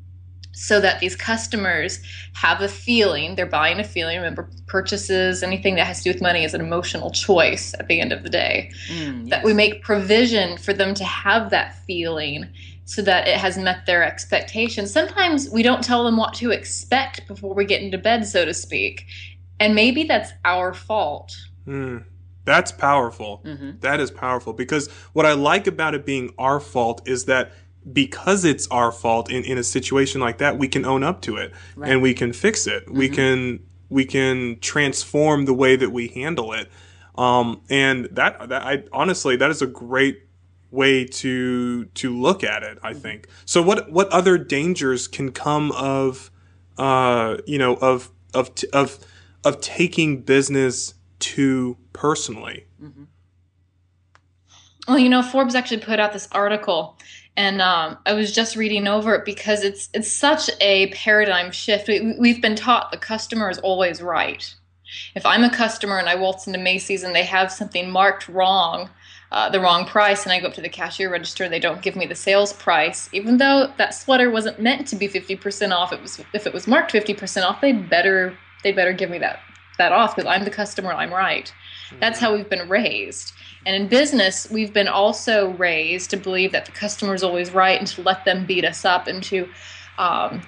so 0.53 0.79
that 0.81 1.01
these 1.01 1.17
customers 1.17 2.01
have 2.35 2.61
a 2.61 2.69
feeling, 2.69 3.35
they're 3.35 3.47
buying 3.47 3.81
a 3.81 3.85
feeling. 3.85 4.17
Remember, 4.19 4.51
purchases, 4.67 5.43
anything 5.43 5.77
that 5.77 5.87
has 5.87 5.99
to 5.99 6.05
do 6.05 6.11
with 6.11 6.21
money 6.21 6.45
is 6.45 6.53
an 6.53 6.61
emotional 6.61 7.11
choice 7.11 7.75
at 7.79 7.89
the 7.89 7.99
end 7.99 8.13
of 8.13 8.23
the 8.23 8.29
day. 8.29 8.71
Mm, 8.89 9.23
yes. 9.23 9.31
That 9.31 9.45
we 9.45 9.55
make 9.55 9.83
provision 9.83 10.59
for 10.59 10.75
them 10.75 10.93
to 10.95 11.05
have 11.05 11.49
that 11.51 11.79
feeling 11.87 12.47
so 12.85 13.03
that 13.03 13.29
it 13.29 13.37
has 13.37 13.57
met 13.57 13.87
their 13.87 14.03
expectations. 14.03 14.93
Sometimes 14.93 15.49
we 15.51 15.63
don't 15.63 15.83
tell 15.83 16.05
them 16.05 16.17
what 16.17 16.35
to 16.35 16.51
expect 16.51 17.27
before 17.29 17.55
we 17.55 17.65
get 17.65 17.83
into 17.83 17.99
bed, 17.99 18.27
so 18.27 18.45
to 18.45 18.55
speak. 18.55 19.07
And 19.61 19.75
maybe 19.75 20.05
that's 20.05 20.33
our 20.45 20.73
fault. 20.73 21.37
Mm, 21.67 22.05
that's 22.45 22.73
powerful. 22.73 23.43
Mm-hmm. 23.45 23.79
That 23.81 24.01
is 24.01 24.11
powerful 24.11 24.53
because 24.53 24.89
what 25.13 25.27
I 25.27 25.35
like 25.35 25.67
about 25.67 25.95
it 25.95 26.05
being 26.05 26.33
our 26.39 26.59
fault 26.59 27.03
is 27.07 27.27
that 27.27 27.53
because 27.93 28.45
it's 28.45 28.67
our 28.69 28.93
fault 28.93 29.31
in, 29.31 29.45
in 29.45 29.59
a 29.59 29.63
situation 29.63 30.21
like 30.21 30.39
that, 30.39 30.59
we 30.59 30.69
can 30.69 30.85
own 30.85 31.03
up 31.03 31.23
to 31.23 31.37
it 31.37 31.53
right. 31.77 31.93
and 31.93 32.03
we 32.03 32.15
can 32.15 32.33
fix 32.33 32.67
it. 32.67 32.87
Mm-hmm. 32.87 32.99
We 32.99 33.09
can 33.09 33.61
we 33.89 34.05
can 34.05 34.59
transform 34.61 35.45
the 35.45 35.55
way 35.55 35.77
that 35.77 35.91
we 35.91 36.09
handle 36.09 36.53
it. 36.53 36.71
Um, 37.17 37.61
and 37.69 38.09
that, 38.13 38.49
that 38.49 38.63
I 38.63 38.85
honestly 38.93 39.37
that 39.37 39.51
is 39.51 39.63
a 39.63 39.67
great 39.67 40.23
way 40.71 41.05
to 41.05 41.85
to 41.87 42.17
look 42.17 42.45
at 42.45 42.63
it. 42.63 42.79
I 42.83 42.95
think. 42.95 43.29
So 43.45 43.63
what 43.63 43.91
what 43.91 44.09
other 44.09 44.39
dangers 44.39 45.09
can 45.09 45.33
come 45.33 45.73
of 45.73 46.31
uh, 46.79 47.39
you 47.47 47.59
know 47.59 47.75
of 47.77 48.11
of 48.35 48.51
of 48.73 48.99
of 49.45 49.61
taking 49.61 50.23
business 50.23 50.95
too 51.19 51.77
personally? 51.93 52.67
Mm-hmm. 52.83 53.05
Well, 54.89 54.99
you 54.99 55.09
know, 55.09 55.23
Forbes 55.23 55.55
actually 55.55 55.81
put 55.81 56.01
out 56.01 56.13
this 56.13 56.29
article, 56.33 56.99
and 57.37 57.63
um, 57.63 57.99
I 58.07 58.15
was 58.15 58.33
just 58.33 58.57
reading 58.57 58.89
over 58.89 59.15
it 59.15 59.25
because 59.25 59.63
it's 59.63 59.89
it's 59.95 60.11
such 60.11 60.51
a 60.61 60.89
paradigm 60.89 61.53
shift. 61.53 61.89
We, 61.89 62.15
we've 62.19 62.43
been 62.43 62.57
taught 62.57 62.91
the 62.91 62.99
customer 62.99 63.51
is 63.51 63.59
always 63.59 64.03
right. 64.03 64.53
If 65.15 65.25
I'm 65.25 65.45
a 65.45 65.51
customer 65.51 65.99
and 65.99 66.09
I 66.09 66.17
waltz 66.17 66.47
into 66.47 66.59
Macy's 66.59 67.05
and 67.05 67.15
they 67.15 67.23
have 67.23 67.53
something 67.53 67.91
marked 67.91 68.29
wrong, 68.29 68.91
uh, 69.33 69.49
the 69.49 69.61
wrong 69.61 69.85
price 69.85 70.25
and 70.25 70.33
I 70.33 70.41
go 70.41 70.49
up 70.49 70.55
to 70.55 70.61
the 70.61 70.69
cashier 70.69 71.11
register 71.11 71.45
and 71.45 71.53
they 71.53 71.61
don't 71.61 71.83
give 71.83 71.95
me 71.95 72.07
the 72.07 72.15
sales 72.15 72.53
price, 72.53 73.09
even 73.13 73.37
though 73.37 73.73
that 73.79 73.95
sweater 73.95 74.31
wasn't 74.31 74.61
meant 74.61 74.89
to 74.89 74.97
be 74.97 75.09
50% 75.09 75.73
off, 75.73 75.93
it 75.93 76.03
was 76.03 76.21
if 76.33 76.47
it 76.47 76.53
was 76.53 76.67
marked 76.67 76.93
50% 76.93 77.45
off, 77.45 77.61
they 77.61 77.73
better 77.73 78.37
they 78.63 78.73
better 78.73 78.93
give 78.93 79.11
me 79.11 79.19
that 79.19 79.41
that 79.79 79.93
off 79.93 80.15
because 80.15 80.29
I'm 80.29 80.45
the 80.45 80.51
customer, 80.51 80.93
I'm 80.93 81.13
right. 81.13 81.53
That's 82.01 82.19
how 82.19 82.35
we've 82.35 82.49
been 82.49 82.69
raised. 82.69 83.33
And 83.67 83.75
in 83.75 83.89
business, 83.89 84.51
we've 84.51 84.73
been 84.73 84.89
also 84.89 85.51
raised 85.51 86.11
to 86.11 86.17
believe 86.17 86.53
that 86.53 86.67
the 86.67 86.73
customer 86.73 87.15
is 87.15 87.23
always 87.23 87.51
right 87.51 87.79
and 87.79 87.87
to 87.89 88.03
let 88.03 88.25
them 88.25 88.47
beat 88.47 88.65
us 88.65 88.85
up 88.85 89.07
and 89.07 89.23
to 89.25 89.49
um, 89.99 90.43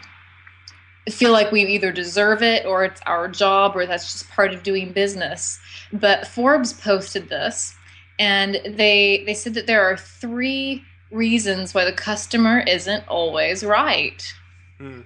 feel 1.11 1.33
like 1.33 1.51
we 1.51 1.63
either 1.67 1.93
deserve 1.93 2.43
it 2.43 2.65
or 2.65 2.85
it's 2.85 3.01
our 3.07 3.29
job 3.29 3.77
or 3.77 3.87
that's 3.87 4.13
just 4.13 4.31
part 4.31 4.53
of 4.53 4.63
doing 4.63 4.93
business. 4.93 5.59
But 5.93 6.27
Forbes 6.27 6.73
posted 6.73 7.29
this 7.29 7.75
and 8.19 8.61
they 8.65 9.23
they 9.27 9.35
said 9.35 9.55
that 9.55 9.67
there 9.67 9.83
are 9.83 9.97
three 9.97 10.83
reasons 11.11 11.75
why 11.75 11.85
the 11.85 11.93
customer 11.93 12.61
isn't 12.61 13.07
always 13.09 13.65
right. 13.65 14.33
Mm. 14.81 15.05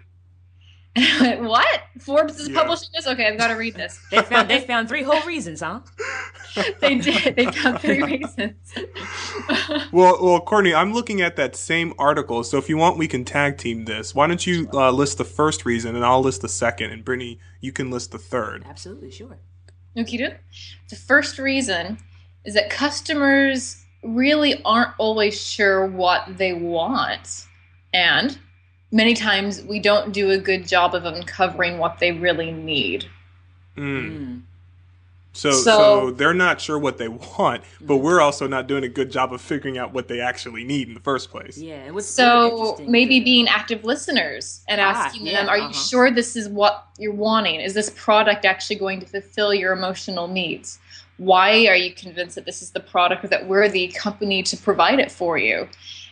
what? 1.41 1.83
Forbes 1.99 2.41
is 2.41 2.49
yeah. 2.49 2.61
publishing 2.61 2.89
this? 2.95 3.07
Okay, 3.07 3.27
I've 3.27 3.37
got 3.37 3.49
to 3.49 3.55
read 3.55 3.75
this. 3.75 4.01
they 4.11 4.23
found 4.23 4.49
they 4.49 4.61
found 4.61 4.89
three 4.89 5.03
whole 5.03 5.21
reasons, 5.23 5.61
huh? 5.61 5.81
they 6.81 6.97
did. 6.97 7.37
They 7.37 7.47
found 7.47 7.81
three 7.81 8.03
reasons. 8.03 8.55
well, 9.93 10.19
well, 10.23 10.41
Courtney, 10.41 10.75
I'm 10.75 10.95
looking 10.95 11.21
at 11.21 11.37
that 11.37 11.55
same 11.55 11.93
article. 11.99 12.43
So 12.45 12.57
if 12.57 12.69
you 12.71 12.79
want, 12.79 12.97
we 12.97 13.09
can 13.09 13.25
tag 13.27 13.59
team 13.59 13.85
this. 13.85 14.15
Why 14.15 14.27
don't 14.27 14.47
you 14.47 14.69
uh, 14.73 14.91
list 14.91 15.19
the 15.19 15.25
first 15.25 15.67
reason, 15.67 15.97
and 15.97 16.05
I'll 16.05 16.23
list 16.23 16.41
the 16.41 16.49
second, 16.49 16.93
and 16.93 17.05
Brittany, 17.05 17.39
you 17.61 17.73
can 17.73 17.91
list 17.91 18.13
the 18.13 18.19
third. 18.19 18.65
Absolutely, 18.67 19.11
sure. 19.11 19.39
Okay, 19.99 20.37
the 20.89 20.97
first 20.97 21.39
reason 21.39 21.99
is 22.47 22.55
that 22.55 22.71
customers 22.71 23.85
really 24.03 24.63
aren't 24.65 24.93
always 24.99 25.39
sure 25.39 25.87
what 25.87 26.39
they 26.39 26.53
want. 26.55 27.47
And 27.93 28.39
many 28.93 29.15
times 29.15 29.63
we 29.63 29.81
don't 29.81 30.13
do 30.13 30.31
a 30.31 30.39
good 30.39 30.67
job 30.67 30.95
of 30.95 31.05
uncovering 31.05 31.79
what 31.79 31.99
they 31.99 32.13
really 32.13 32.53
need. 32.53 33.07
Mm. 33.77 34.43
So, 35.33 35.51
so, 35.51 35.61
so, 35.61 36.11
they're 36.13 36.33
not 36.33 36.63
sure 36.63 36.79
what 36.79 36.97
they 36.97 37.09
want, 37.39 37.63
but 37.83 37.99
we're 37.99 38.23
also 38.23 38.47
not 38.47 38.67
doing 38.69 38.85
a 38.85 38.89
good 38.89 39.11
job 39.11 39.35
of 39.35 39.41
figuring 39.43 39.77
out 39.77 39.93
what 39.93 40.09
they 40.09 40.21
actually 40.21 40.65
need 40.65 40.89
in 40.89 40.95
the 40.95 41.01
first 41.01 41.31
place. 41.31 41.59
Yeah. 41.59 41.99
so 41.99 42.79
maybe 42.87 43.21
being 43.21 43.47
active 43.47 43.85
listeners 43.85 44.63
and 44.67 44.81
ah, 44.81 44.85
asking 44.85 45.27
yeah, 45.27 45.41
them, 45.43 45.49
"Are 45.51 45.59
uh-huh. 45.59 45.69
you 45.69 45.75
sure 45.75 46.11
this 46.11 46.37
is 46.37 46.49
what 46.49 46.87
you're 46.97 47.13
wanting? 47.13 47.61
Is 47.61 47.75
this 47.75 47.91
product 47.91 48.47
actually 48.47 48.77
going 48.77 48.99
to 49.01 49.07
fulfill 49.07 49.53
your 49.53 49.75
emotional 49.75 50.27
needs?" 50.27 50.79
Why 51.19 51.67
are 51.67 51.77
you 51.77 51.93
convinced 51.95 52.35
that 52.35 52.45
this 52.45 52.63
is 52.63 52.71
the 52.71 52.81
product 52.81 53.25
or 53.25 53.29
that 53.29 53.47
we're 53.47 53.69
the 53.69 53.89
company 53.89 54.43
to 54.43 54.57
provide 54.57 54.99
it 54.99 55.11
for 55.11 55.39
you? 55.39 55.69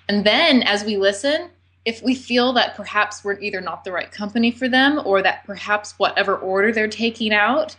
And 0.09 0.25
then 0.25 0.63
as 0.63 0.85
we 0.85 0.97
listen, 0.97 1.51
if 1.85 2.03
we 2.03 2.15
feel 2.15 2.53
that 2.55 2.75
perhaps 2.75 3.23
we're 3.23 3.39
either 3.41 3.61
not 3.61 3.85
the 3.85 3.93
right 3.93 4.11
company 4.11 4.51
for 4.51 4.69
them 4.69 5.01
or 5.05 5.23
that 5.23 5.45
perhaps 5.45 5.95
whatever 5.99 6.37
order 6.37 6.73
they're 6.73 6.89
taking 6.89 7.33
out, 7.33 7.77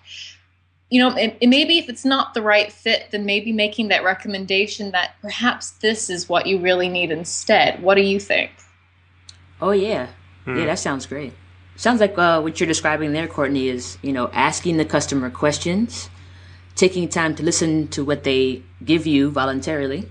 you 0.91 0.99
know, 0.99 1.15
it, 1.15 1.35
it 1.41 1.47
maybe 1.47 1.79
if 1.79 1.89
it's 1.89 2.05
not 2.05 2.35
the 2.35 2.41
right 2.41 2.71
fit, 2.71 3.07
then 3.11 3.25
maybe 3.25 3.51
making 3.51 3.87
that 3.87 4.03
recommendation 4.03 4.91
that 4.91 5.15
perhaps 5.21 5.71
this 5.71 6.09
is 6.09 6.29
what 6.29 6.45
you 6.45 6.59
really 6.59 6.87
need 6.87 7.09
instead. 7.11 7.81
What 7.81 7.95
do 7.95 8.01
you 8.01 8.19
think? 8.19 8.51
Oh, 9.59 9.71
yeah. 9.71 10.09
Hmm. 10.43 10.59
Yeah, 10.59 10.65
that 10.65 10.79
sounds 10.79 11.07
great. 11.07 11.33
Sounds 11.75 11.99
like 11.99 12.17
uh, 12.17 12.39
what 12.41 12.59
you're 12.59 12.67
describing 12.67 13.13
there, 13.13 13.27
Courtney, 13.27 13.67
is, 13.67 13.97
you 14.03 14.13
know, 14.13 14.29
asking 14.31 14.77
the 14.77 14.85
customer 14.85 15.29
questions 15.31 16.09
taking 16.75 17.07
time 17.07 17.35
to 17.35 17.43
listen 17.43 17.87
to 17.89 18.03
what 18.03 18.23
they 18.23 18.61
give 18.83 19.07
you 19.07 19.31
voluntarily, 19.31 20.09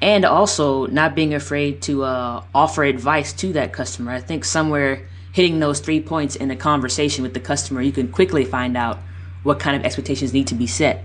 and 0.00 0.24
also 0.24 0.86
not 0.86 1.14
being 1.14 1.34
afraid 1.34 1.82
to 1.82 2.04
uh, 2.04 2.44
offer 2.54 2.84
advice 2.84 3.32
to 3.32 3.52
that 3.54 3.72
customer. 3.72 4.12
I 4.12 4.20
think 4.20 4.44
somewhere 4.44 5.08
hitting 5.32 5.60
those 5.60 5.80
three 5.80 6.00
points 6.00 6.36
in 6.36 6.50
a 6.50 6.56
conversation 6.56 7.22
with 7.22 7.34
the 7.34 7.40
customer, 7.40 7.80
you 7.80 7.92
can 7.92 8.08
quickly 8.08 8.44
find 8.44 8.76
out 8.76 8.98
what 9.42 9.58
kind 9.58 9.76
of 9.76 9.84
expectations 9.84 10.32
need 10.32 10.46
to 10.46 10.54
be 10.54 10.66
set. 10.66 11.04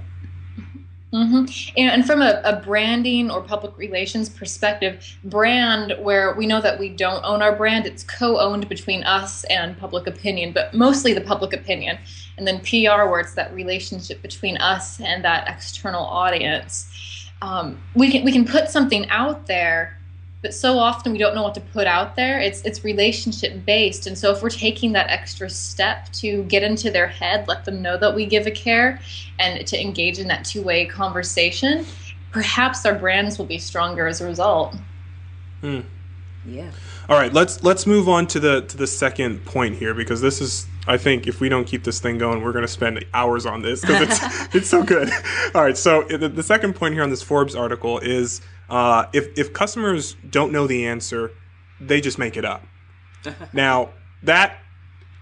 Mm-hmm. 1.13 1.45
And, 1.77 2.05
from 2.05 2.21
a, 2.21 2.41
a, 2.43 2.61
branding 2.61 3.31
or 3.31 3.41
public 3.41 3.77
relations 3.77 4.27
perspective, 4.27 5.17
brand, 5.23 5.95
where 6.01 6.35
we 6.35 6.45
know 6.45 6.59
that 6.59 6.77
we 6.77 6.89
don't 6.89 7.23
own 7.23 7.41
our 7.41 7.55
brand, 7.55 7.85
it's 7.85 8.03
co 8.03 8.37
owned 8.37 8.67
between 8.67 9.03
us 9.03 9.45
and 9.45 9.77
public 9.79 10.05
opinion, 10.05 10.51
but 10.51 10.73
mostly 10.73 11.13
the 11.13 11.21
public 11.21 11.53
opinion. 11.53 11.97
And 12.37 12.47
then 12.47 12.59
PR, 12.59 13.09
where 13.09 13.19
it's 13.19 13.33
that 13.33 13.53
relationship 13.53 14.21
between 14.21 14.57
us 14.57 14.99
and 15.01 15.23
that 15.25 15.47
external 15.47 16.05
audience. 16.05 16.87
Um, 17.41 17.81
we, 17.95 18.11
can, 18.11 18.23
we 18.23 18.31
can 18.31 18.45
put 18.45 18.69
something 18.69 19.09
out 19.09 19.47
there 19.47 19.97
but 20.41 20.53
so 20.53 20.77
often 20.77 21.11
we 21.11 21.17
don't 21.17 21.35
know 21.35 21.43
what 21.43 21.55
to 21.55 21.61
put 21.61 21.87
out 21.87 22.15
there 22.15 22.39
it's 22.39 22.61
it's 22.61 22.83
relationship 22.83 23.65
based 23.65 24.07
and 24.07 24.17
so 24.17 24.31
if 24.31 24.41
we're 24.41 24.49
taking 24.49 24.91
that 24.93 25.09
extra 25.09 25.49
step 25.49 26.11
to 26.13 26.43
get 26.43 26.63
into 26.63 26.91
their 26.91 27.07
head 27.07 27.47
let 27.47 27.65
them 27.65 27.81
know 27.81 27.97
that 27.97 28.13
we 28.13 28.25
give 28.25 28.47
a 28.47 28.51
care 28.51 28.99
and 29.39 29.65
to 29.67 29.79
engage 29.79 30.19
in 30.19 30.27
that 30.27 30.45
two-way 30.45 30.85
conversation 30.85 31.85
perhaps 32.31 32.85
our 32.85 32.93
brands 32.93 33.37
will 33.37 33.45
be 33.45 33.57
stronger 33.57 34.07
as 34.07 34.21
a 34.21 34.25
result 34.25 34.75
hmm. 35.61 35.81
Yeah 36.47 36.71
all 37.09 37.17
right 37.17 37.33
let's 37.33 37.63
let's 37.63 37.85
move 37.85 38.07
on 38.07 38.25
to 38.25 38.39
the 38.39 38.61
to 38.61 38.77
the 38.77 38.87
second 38.87 39.43
point 39.45 39.75
here 39.75 39.93
because 39.93 40.21
this 40.21 40.41
is 40.41 40.65
I 40.87 40.97
think 40.97 41.27
if 41.27 41.41
we 41.41 41.49
don't 41.49 41.65
keep 41.65 41.83
this 41.83 41.99
thing 41.99 42.17
going, 42.17 42.41
we're 42.41 42.53
going 42.53 42.63
to 42.63 42.71
spend 42.71 43.03
hours 43.13 43.45
on 43.45 43.61
this 43.61 43.81
because 43.81 44.07
it's 44.09 44.19
it's 44.55 44.69
so 44.69 44.83
good. 44.83 45.11
All 45.53 45.61
right, 45.61 45.77
so 45.77 46.03
the, 46.03 46.29
the 46.29 46.43
second 46.43 46.75
point 46.75 46.93
here 46.93 47.03
on 47.03 47.09
this 47.09 47.21
Forbes 47.21 47.55
article 47.55 47.99
is 47.99 48.41
uh, 48.69 49.05
if 49.11 49.37
if 49.37 49.51
customers 49.51 50.15
don't 50.29 50.53
know 50.53 50.65
the 50.65 50.87
answer, 50.87 51.31
they 51.81 51.99
just 51.99 52.17
make 52.17 52.37
it 52.37 52.45
up. 52.45 52.65
now 53.53 53.89
that 54.23 54.59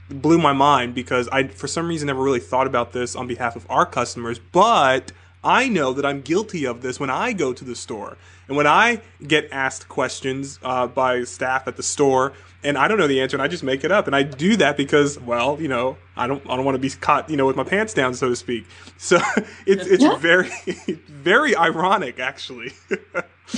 blew 0.09 0.37
my 0.37 0.53
mind 0.53 0.93
because 0.93 1.27
I, 1.29 1.47
for 1.47 1.67
some 1.67 1.87
reason, 1.87 2.07
never 2.07 2.21
really 2.21 2.39
thought 2.39 2.67
about 2.67 2.93
this 2.93 3.15
on 3.15 3.27
behalf 3.27 3.55
of 3.55 3.65
our 3.69 3.87
customers, 3.87 4.39
but 4.39 5.11
I 5.45 5.69
know 5.69 5.93
that 5.93 6.05
I'm 6.05 6.21
guilty 6.21 6.65
of 6.65 6.81
this 6.81 6.99
when 6.99 7.11
I 7.11 7.31
go 7.31 7.53
to 7.53 7.63
the 7.63 7.75
store. 7.75 8.17
And 8.47 8.57
when 8.57 8.65
I 8.65 9.01
get 9.25 9.47
asked 9.51 9.87
questions 9.87 10.59
uh, 10.63 10.87
by 10.87 11.23
staff 11.23 11.67
at 11.67 11.77
the 11.77 11.83
store 11.83 12.33
and 12.63 12.79
I 12.79 12.87
don't 12.87 12.97
know 12.97 13.07
the 13.07 13.21
answer 13.21 13.37
and 13.37 13.43
I 13.43 13.47
just 13.47 13.63
make 13.63 13.83
it 13.83 13.91
up. 13.91 14.07
And 14.07 14.15
I 14.15 14.23
do 14.23 14.55
that 14.57 14.75
because, 14.75 15.19
well, 15.19 15.61
you 15.61 15.67
know, 15.67 15.97
I 16.17 16.25
don't, 16.25 16.41
I 16.49 16.55
don't 16.55 16.65
want 16.65 16.75
to 16.75 16.79
be 16.79 16.89
caught, 16.89 17.29
you 17.29 17.37
know, 17.37 17.45
with 17.45 17.55
my 17.55 17.63
pants 17.63 17.93
down, 17.93 18.15
so 18.15 18.29
to 18.29 18.35
speak. 18.35 18.65
So 18.97 19.19
it's, 19.67 19.85
it's 19.85 20.03
yeah. 20.03 20.15
very, 20.17 20.49
very 21.07 21.55
ironic 21.55 22.19
actually. 22.19 22.71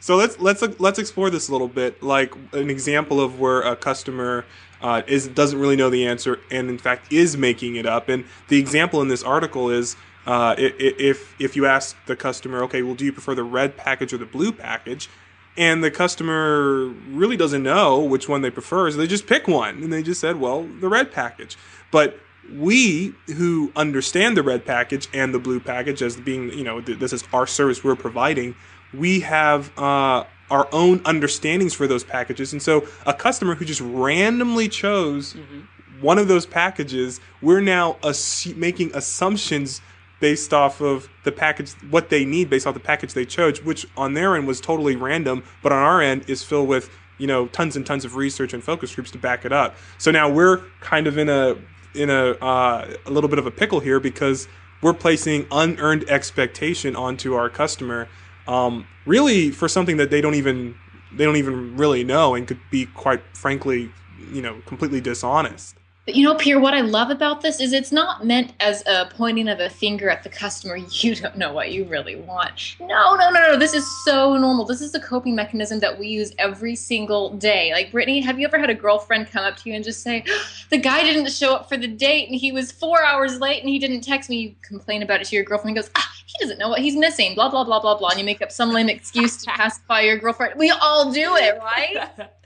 so 0.00 0.16
let's, 0.16 0.40
let's, 0.40 0.62
let's 0.80 0.98
explore 0.98 1.30
this 1.30 1.48
a 1.48 1.52
little 1.52 1.68
bit. 1.68 2.02
Like 2.02 2.34
an 2.52 2.68
example 2.68 3.20
of 3.20 3.38
where 3.38 3.60
a 3.60 3.76
customer 3.76 4.44
uh, 4.82 5.02
is, 5.06 5.28
doesn't 5.28 5.58
really 5.58 5.76
know 5.76 5.90
the 5.90 6.06
answer 6.06 6.40
and 6.50 6.68
in 6.68 6.78
fact 6.78 7.12
is 7.12 7.36
making 7.36 7.76
it 7.76 7.86
up. 7.86 8.08
And 8.08 8.24
the 8.48 8.58
example 8.58 9.02
in 9.02 9.08
this 9.08 9.22
article 9.22 9.70
is, 9.70 9.94
uh, 10.26 10.54
if 10.58 11.34
if 11.38 11.56
you 11.56 11.66
ask 11.66 11.96
the 12.06 12.16
customer, 12.16 12.62
okay, 12.64 12.82
well, 12.82 12.94
do 12.94 13.04
you 13.04 13.12
prefer 13.12 13.34
the 13.34 13.44
red 13.44 13.76
package 13.76 14.12
or 14.12 14.18
the 14.18 14.26
blue 14.26 14.52
package? 14.52 15.08
And 15.56 15.84
the 15.84 15.90
customer 15.90 16.86
really 17.10 17.36
doesn't 17.36 17.62
know 17.62 18.00
which 18.00 18.28
one 18.28 18.42
they 18.42 18.50
prefer, 18.50 18.90
so 18.90 18.96
they 18.98 19.06
just 19.06 19.26
pick 19.26 19.46
one, 19.46 19.84
and 19.84 19.92
they 19.92 20.02
just 20.02 20.20
said, 20.20 20.40
well, 20.40 20.64
the 20.64 20.88
red 20.88 21.12
package. 21.12 21.56
But 21.92 22.18
we 22.52 23.14
who 23.36 23.72
understand 23.76 24.36
the 24.36 24.42
red 24.42 24.66
package 24.66 25.08
and 25.14 25.32
the 25.32 25.38
blue 25.38 25.60
package 25.60 26.02
as 26.02 26.16
being, 26.16 26.50
you 26.50 26.64
know, 26.64 26.80
this 26.80 27.12
is 27.12 27.24
our 27.32 27.46
service 27.46 27.84
we're 27.84 27.94
providing, 27.94 28.56
we 28.92 29.20
have 29.20 29.70
uh, 29.78 30.24
our 30.50 30.68
own 30.72 31.00
understandings 31.04 31.72
for 31.72 31.86
those 31.86 32.04
packages. 32.04 32.52
And 32.52 32.60
so 32.60 32.86
a 33.06 33.14
customer 33.14 33.54
who 33.54 33.64
just 33.64 33.80
randomly 33.80 34.68
chose 34.68 35.34
mm-hmm. 35.34 35.60
one 36.00 36.18
of 36.18 36.28
those 36.28 36.46
packages, 36.46 37.20
we're 37.40 37.60
now 37.60 37.94
assu- 38.02 38.56
making 38.56 38.94
assumptions 38.94 39.80
based 40.24 40.54
off 40.54 40.80
of 40.80 41.06
the 41.24 41.30
package, 41.30 41.72
what 41.90 42.08
they 42.08 42.24
need 42.24 42.48
based 42.48 42.66
off 42.66 42.72
the 42.72 42.80
package 42.80 43.12
they 43.12 43.26
chose, 43.26 43.62
which 43.62 43.86
on 43.94 44.14
their 44.14 44.34
end 44.36 44.46
was 44.46 44.58
totally 44.58 44.96
random, 44.96 45.44
but 45.62 45.70
on 45.70 45.76
our 45.76 46.00
end 46.00 46.24
is 46.30 46.42
filled 46.42 46.66
with 46.66 46.88
you 47.18 47.26
know 47.26 47.46
tons 47.48 47.76
and 47.76 47.84
tons 47.84 48.06
of 48.06 48.16
research 48.16 48.54
and 48.54 48.64
focus 48.64 48.94
groups 48.94 49.10
to 49.10 49.18
back 49.18 49.44
it 49.44 49.52
up. 49.52 49.76
So 49.98 50.10
now 50.10 50.30
we're 50.30 50.62
kind 50.80 51.06
of 51.06 51.18
in 51.18 51.28
a 51.28 51.56
in 51.94 52.08
a 52.08 52.30
uh, 52.40 52.96
a 53.04 53.10
little 53.10 53.28
bit 53.28 53.38
of 53.38 53.44
a 53.44 53.50
pickle 53.50 53.80
here 53.80 54.00
because 54.00 54.48
we're 54.80 54.94
placing 54.94 55.46
unearned 55.52 56.08
expectation 56.08 56.96
onto 56.96 57.34
our 57.34 57.50
customer, 57.50 58.08
um, 58.48 58.86
really 59.04 59.50
for 59.50 59.68
something 59.68 59.98
that 59.98 60.08
they 60.08 60.22
don't 60.22 60.36
even 60.36 60.74
they 61.12 61.26
don't 61.26 61.36
even 61.36 61.76
really 61.76 62.02
know 62.02 62.34
and 62.34 62.48
could 62.48 62.60
be 62.70 62.86
quite 62.86 63.20
frankly, 63.36 63.92
you 64.32 64.40
know, 64.40 64.62
completely 64.64 65.02
dishonest. 65.02 65.76
But 66.06 66.16
you 66.16 66.22
know, 66.22 66.34
Pierre, 66.34 66.60
what 66.60 66.74
I 66.74 66.82
love 66.82 67.08
about 67.08 67.40
this 67.40 67.60
is 67.60 67.72
it's 67.72 67.90
not 67.90 68.26
meant 68.26 68.52
as 68.60 68.82
a 68.86 69.08
pointing 69.16 69.48
of 69.48 69.60
a 69.60 69.70
finger 69.70 70.10
at 70.10 70.22
the 70.22 70.28
customer. 70.28 70.78
You 71.04 71.14
don't 71.14 71.36
know 71.36 71.52
what 71.52 71.72
you 71.72 71.84
really 71.84 72.16
want. 72.16 72.76
No, 72.80 73.14
no, 73.16 73.30
no, 73.30 73.52
no. 73.52 73.58
This 73.58 73.74
is 73.74 73.86
so 74.04 74.38
normal. 74.38 74.64
This 74.64 74.80
is 74.80 74.92
the 74.92 75.00
coping 75.00 75.34
mechanism 75.34 75.80
that 75.80 75.98
we 75.98 76.06
use 76.06 76.32
every 76.38 76.76
single 76.76 77.30
day. 77.30 77.72
Like, 77.72 77.90
Brittany, 77.92 78.20
have 78.20 78.38
you 78.38 78.46
ever 78.46 78.58
had 78.58 78.70
a 78.70 78.74
girlfriend 78.74 79.30
come 79.30 79.44
up 79.44 79.56
to 79.58 79.68
you 79.68 79.76
and 79.76 79.84
just 79.84 80.02
say, 80.02 80.24
the 80.70 80.78
guy 80.78 81.02
didn't 81.02 81.30
show 81.30 81.54
up 81.54 81.68
for 81.68 81.76
the 81.76 81.88
date 81.88 82.28
and 82.28 82.38
he 82.38 82.52
was 82.52 82.72
four 82.72 83.04
hours 83.04 83.38
late 83.38 83.60
and 83.60 83.68
he 83.68 83.78
didn't 83.78 84.02
text 84.02 84.30
me? 84.30 84.36
You 84.36 84.54
complain 84.62 85.02
about 85.02 85.20
it 85.20 85.26
to 85.26 85.36
your 85.36 85.44
girlfriend 85.44 85.76
and 85.76 85.84
goes, 85.84 85.90
ah, 85.96 86.10
he 86.24 86.44
doesn't 86.44 86.58
know 86.58 86.68
what 86.68 86.80
he's 86.80 86.96
missing, 86.96 87.34
blah, 87.34 87.50
blah, 87.50 87.64
blah, 87.64 87.80
blah, 87.80 87.98
blah. 87.98 88.10
And 88.10 88.18
you 88.18 88.24
make 88.24 88.40
up 88.40 88.52
some 88.52 88.72
lame 88.72 88.88
excuse 88.88 89.36
to 89.38 89.46
pacify 89.50 90.00
your 90.00 90.18
girlfriend. 90.18 90.58
We 90.58 90.70
all 90.70 91.12
do 91.12 91.36
it, 91.36 91.58
right? 91.58 92.30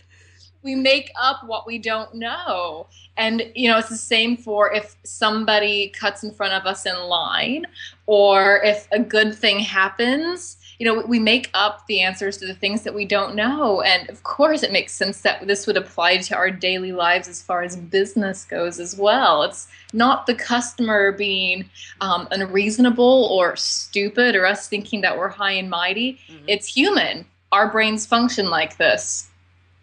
we 0.62 0.74
make 0.74 1.10
up 1.20 1.44
what 1.46 1.66
we 1.66 1.78
don't 1.78 2.14
know. 2.14 2.86
And 3.16 3.50
you 3.54 3.68
know, 3.68 3.78
it's 3.78 3.88
the 3.88 3.96
same 3.96 4.36
for 4.36 4.72
if 4.72 4.96
somebody 5.04 5.88
cuts 5.88 6.22
in 6.24 6.32
front 6.32 6.52
of 6.52 6.66
us 6.66 6.86
in 6.86 6.96
line 6.98 7.66
or 8.06 8.60
if 8.62 8.88
a 8.92 8.98
good 8.98 9.34
thing 9.34 9.60
happens, 9.60 10.56
you 10.78 10.86
know, 10.86 11.04
we 11.06 11.18
make 11.18 11.50
up 11.54 11.84
the 11.86 12.00
answers 12.00 12.36
to 12.38 12.46
the 12.46 12.54
things 12.54 12.82
that 12.82 12.94
we 12.94 13.04
don't 13.04 13.34
know. 13.34 13.82
And 13.82 14.08
of 14.08 14.22
course, 14.22 14.62
it 14.62 14.70
makes 14.70 14.92
sense 14.92 15.22
that 15.22 15.44
this 15.46 15.66
would 15.66 15.76
apply 15.76 16.18
to 16.18 16.36
our 16.36 16.50
daily 16.50 16.92
lives 16.92 17.26
as 17.26 17.42
far 17.42 17.62
as 17.62 17.76
business 17.76 18.44
goes 18.44 18.78
as 18.78 18.96
well. 18.96 19.42
It's 19.42 19.66
not 19.92 20.26
the 20.26 20.36
customer 20.36 21.10
being 21.10 21.68
um, 22.00 22.28
unreasonable 22.30 23.28
or 23.32 23.56
stupid 23.56 24.36
or 24.36 24.46
us 24.46 24.68
thinking 24.68 25.00
that 25.00 25.18
we're 25.18 25.28
high 25.28 25.52
and 25.52 25.68
mighty. 25.68 26.20
Mm-hmm. 26.28 26.44
It's 26.46 26.68
human. 26.68 27.26
Our 27.50 27.70
brains 27.70 28.06
function 28.06 28.48
like 28.48 28.76
this. 28.76 29.28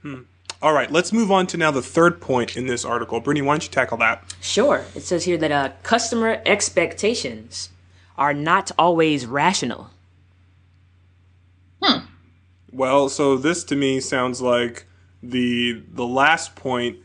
Hmm. 0.02 0.22
All 0.66 0.74
right, 0.74 0.90
let's 0.90 1.14
move 1.14 1.32
on 1.32 1.46
to 1.48 1.58
now 1.58 1.70
the 1.70 1.84
third 1.84 2.20
point 2.20 2.58
in 2.58 2.66
this 2.66 2.84
article. 2.84 3.20
Brittany, 3.20 3.46
why 3.46 3.54
don't 3.54 3.64
you 3.64 3.70
tackle 3.70 3.98
that? 3.98 4.34
Sure. 4.42 4.84
It 4.96 5.02
says 5.02 5.24
here 5.24 5.38
that 5.38 5.52
uh, 5.52 5.70
customer 5.84 6.42
expectations 6.44 7.70
are 8.18 8.34
not 8.34 8.72
always 8.76 9.28
rational. 9.28 9.92
Hmm. 11.84 12.06
Well, 12.72 13.10
so 13.10 13.38
this 13.38 13.64
to 13.66 13.76
me 13.76 14.00
sounds 14.00 14.42
like 14.42 14.88
the 15.22 15.84
the 15.94 16.08
last 16.08 16.56
point, 16.56 16.98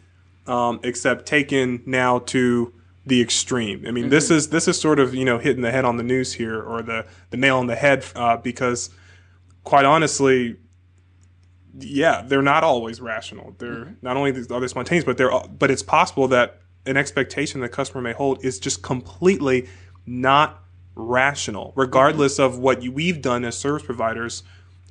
um, 0.46 0.81
except 0.83 1.27
taken 1.27 1.83
now 1.85 2.20
to 2.20 2.73
the 3.05 3.20
extreme. 3.20 3.85
I 3.87 3.90
mean, 3.90 4.05
mm-hmm. 4.05 4.11
this 4.11 4.31
is 4.31 4.49
this 4.49 4.68
is 4.68 4.81
sort 4.81 4.99
of 4.99 5.14
you 5.14 5.27
know 5.27 5.37
hitting 5.37 5.61
the 5.61 5.70
head 5.70 5.85
on 5.85 5.99
the 5.99 6.03
news 6.03 6.33
here, 6.33 6.62
or 6.62 6.81
the 6.81 7.05
the 7.29 7.37
nail 7.37 7.59
on 7.59 7.66
the 7.66 7.77
head, 7.77 8.07
uh, 8.14 8.38
because 8.38 8.88
quite 9.64 9.85
honestly, 9.85 10.57
yeah, 11.78 12.22
they're 12.26 12.42
not 12.42 12.64
always 12.64 13.00
rational. 13.00 13.54
They're 13.59 13.70
mm-hmm. 13.70 13.92
not 14.02 14.16
only 14.16 14.30
are 14.30 14.61
they 14.61 14.66
spontaneous, 14.68 15.04
but 15.04 15.16
they're 15.16 15.30
but 15.59 15.70
it's 15.70 15.83
possible 15.83 16.28
that 16.28 16.61
an 16.87 16.96
expectation 16.96 17.61
the 17.61 17.68
customer 17.68 18.00
may 18.00 18.12
hold 18.12 18.44
is 18.44 18.59
just 18.59 18.83
completely 18.83 19.68
not 20.06 20.64
rational, 20.94 21.72
regardless 21.76 22.35
mm-hmm. 22.35 22.54
of 22.54 22.59
what 22.59 22.83
you, 22.83 22.92
we've 22.92 23.22
done 23.22 23.44
as 23.44 23.56
service 23.56 23.83
providers 23.83 24.42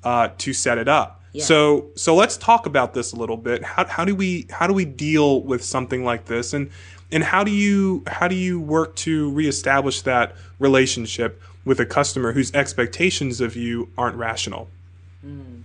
uh, 0.03 0.29
to 0.37 0.53
set 0.53 0.77
it 0.77 0.87
up. 0.87 1.21
Yeah. 1.33 1.43
So 1.43 1.89
so 1.95 2.15
let's 2.15 2.37
talk 2.37 2.65
about 2.65 2.93
this 2.93 3.13
a 3.13 3.15
little 3.15 3.37
bit. 3.37 3.63
How, 3.63 3.85
how 3.85 4.05
do 4.05 4.15
we 4.15 4.47
how 4.49 4.67
do 4.67 4.73
we 4.73 4.85
deal 4.85 5.43
with 5.43 5.63
something 5.63 6.03
like 6.03 6.25
this, 6.25 6.53
and 6.53 6.71
and 7.11 7.23
how 7.23 7.43
do 7.43 7.51
you 7.51 8.03
how 8.07 8.27
do 8.27 8.35
you 8.35 8.59
work 8.59 8.95
to 8.97 9.31
reestablish 9.31 10.01
that 10.03 10.35
relationship 10.57 11.41
with 11.65 11.79
a 11.79 11.85
customer 11.85 12.31
whose 12.31 12.53
expectations 12.53 13.41
of 13.41 13.55
you 13.55 13.89
aren't 13.97 14.15
rational? 14.15 14.69
Mm. 15.25 15.63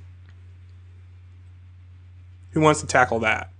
Who 2.55 2.61
wants 2.61 2.81
to 2.81 2.87
tackle 2.87 3.21
that? 3.21 3.51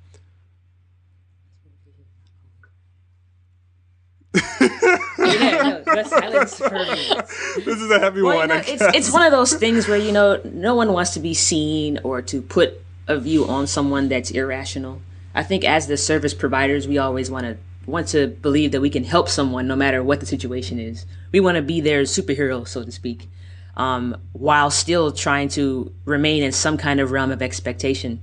yeah, 4.61 5.83
no, 5.87 6.03
silence 6.05 6.59
for 6.59 6.71
me. 6.71 7.65
This 7.65 7.81
is 7.81 7.91
a 7.91 7.99
heavy 7.99 8.23
well, 8.23 8.37
one. 8.37 8.49
You 8.49 8.55
know, 8.55 8.63
it's, 8.67 8.97
it's 8.97 9.13
one 9.13 9.23
of 9.23 9.33
those 9.33 9.53
things 9.55 9.87
where 9.89 9.99
you 9.99 10.13
know 10.13 10.41
no 10.45 10.75
one 10.75 10.93
wants 10.93 11.13
to 11.15 11.21
be 11.21 11.35
seen 11.35 11.99
or 12.03 12.23
to 12.23 12.43
put 12.43 12.81
a 13.07 13.19
view 13.19 13.47
on 13.47 13.67
someone 13.67 14.09
that's 14.09 14.31
irrational. 14.31 15.01
I 15.35 15.43
think 15.43 15.65
as 15.65 15.87
the 15.87 15.97
service 15.97 16.35
providers, 16.35 16.89
we 16.89 16.99
always 16.99 17.31
want 17.31 17.47
to 17.47 17.57
want 17.87 18.09
to 18.09 18.29
believe 18.29 18.73
that 18.73 18.81
we 18.81 18.91
can 18.91 19.05
help 19.05 19.29
someone 19.29 19.67
no 19.67 19.77
matter 19.77 20.03
what 20.03 20.21
the 20.21 20.27
situation 20.27 20.79
is. 20.79 21.05
We 21.33 21.41
want 21.41 21.57
to 21.57 21.63
be 21.63 21.81
their 21.81 22.03
superhero, 22.03 22.67
so 22.67 22.83
to 22.83 22.91
speak, 22.91 23.29
um, 23.77 24.17
while 24.33 24.71
still 24.71 25.13
trying 25.13 25.49
to 25.51 25.93
remain 26.05 26.43
in 26.43 26.53
some 26.53 26.79
kind 26.79 27.01
of 27.01 27.11
realm 27.11 27.31
of 27.31 27.43
expectation. 27.43 28.21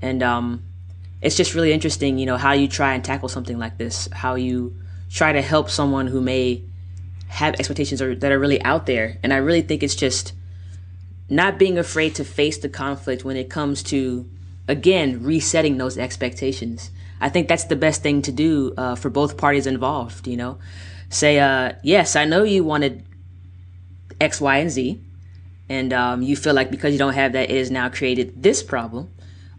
And 0.00 0.22
um, 0.22 0.62
it's 1.20 1.36
just 1.36 1.54
really 1.54 1.72
interesting, 1.72 2.18
you 2.18 2.26
know, 2.26 2.36
how 2.36 2.52
you 2.52 2.68
try 2.68 2.94
and 2.94 3.04
tackle 3.04 3.28
something 3.28 3.58
like 3.58 3.78
this, 3.78 4.08
how 4.12 4.34
you 4.36 4.76
try 5.10 5.32
to 5.32 5.42
help 5.42 5.70
someone 5.70 6.06
who 6.06 6.20
may 6.20 6.62
have 7.28 7.54
expectations 7.54 8.00
are, 8.00 8.14
that 8.14 8.32
are 8.32 8.38
really 8.38 8.62
out 8.62 8.86
there. 8.86 9.18
And 9.22 9.32
I 9.32 9.38
really 9.38 9.62
think 9.62 9.82
it's 9.82 9.94
just 9.94 10.32
not 11.28 11.58
being 11.58 11.78
afraid 11.78 12.14
to 12.16 12.24
face 12.24 12.58
the 12.58 12.68
conflict 12.68 13.24
when 13.24 13.36
it 13.36 13.50
comes 13.50 13.82
to, 13.84 14.28
again, 14.66 15.22
resetting 15.22 15.76
those 15.76 15.98
expectations. 15.98 16.90
I 17.20 17.28
think 17.28 17.48
that's 17.48 17.64
the 17.64 17.76
best 17.76 18.02
thing 18.02 18.22
to 18.22 18.32
do 18.32 18.72
uh, 18.76 18.94
for 18.94 19.10
both 19.10 19.36
parties 19.36 19.66
involved. 19.66 20.26
You 20.26 20.36
know, 20.36 20.58
say, 21.10 21.38
uh, 21.38 21.72
yes, 21.82 22.16
I 22.16 22.24
know 22.24 22.44
you 22.44 22.64
wanted 22.64 23.04
X, 24.20 24.40
Y, 24.40 24.58
and 24.58 24.70
Z, 24.70 25.00
and 25.68 25.92
um, 25.92 26.22
you 26.22 26.36
feel 26.36 26.54
like 26.54 26.70
because 26.70 26.92
you 26.92 26.98
don't 26.98 27.14
have 27.14 27.32
that, 27.32 27.50
it 27.50 27.56
has 27.58 27.70
now 27.70 27.88
created 27.88 28.42
this 28.42 28.62
problem. 28.62 29.12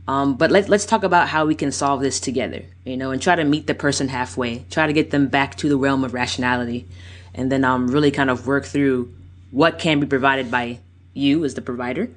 Um, 0.09 0.37
but 0.37 0.49
let's 0.49 0.67
let's 0.67 0.87
talk 0.87 1.03
about 1.03 1.27
how 1.27 1.45
we 1.45 1.53
can 1.53 1.71
solve 1.71 2.01
this 2.01 2.19
together, 2.19 2.63
you 2.83 2.97
know, 2.97 3.11
and 3.11 3.21
try 3.21 3.35
to 3.35 3.43
meet 3.43 3.67
the 3.67 3.75
person 3.75 4.07
halfway. 4.07 4.65
Try 4.71 4.87
to 4.87 4.93
get 4.93 5.11
them 5.11 5.27
back 5.27 5.53
to 5.57 5.69
the 5.69 5.77
realm 5.77 6.03
of 6.03 6.15
rationality, 6.15 6.87
and 7.35 7.51
then 7.51 7.63
um, 7.63 7.89
really 7.89 8.09
kind 8.09 8.31
of 8.31 8.47
work 8.47 8.65
through 8.65 9.13
what 9.51 9.77
can 9.77 9.99
be 9.99 10.07
provided 10.07 10.49
by 10.49 10.79
you 11.13 11.45
as 11.45 11.53
the 11.53 11.61
provider, 11.61 12.09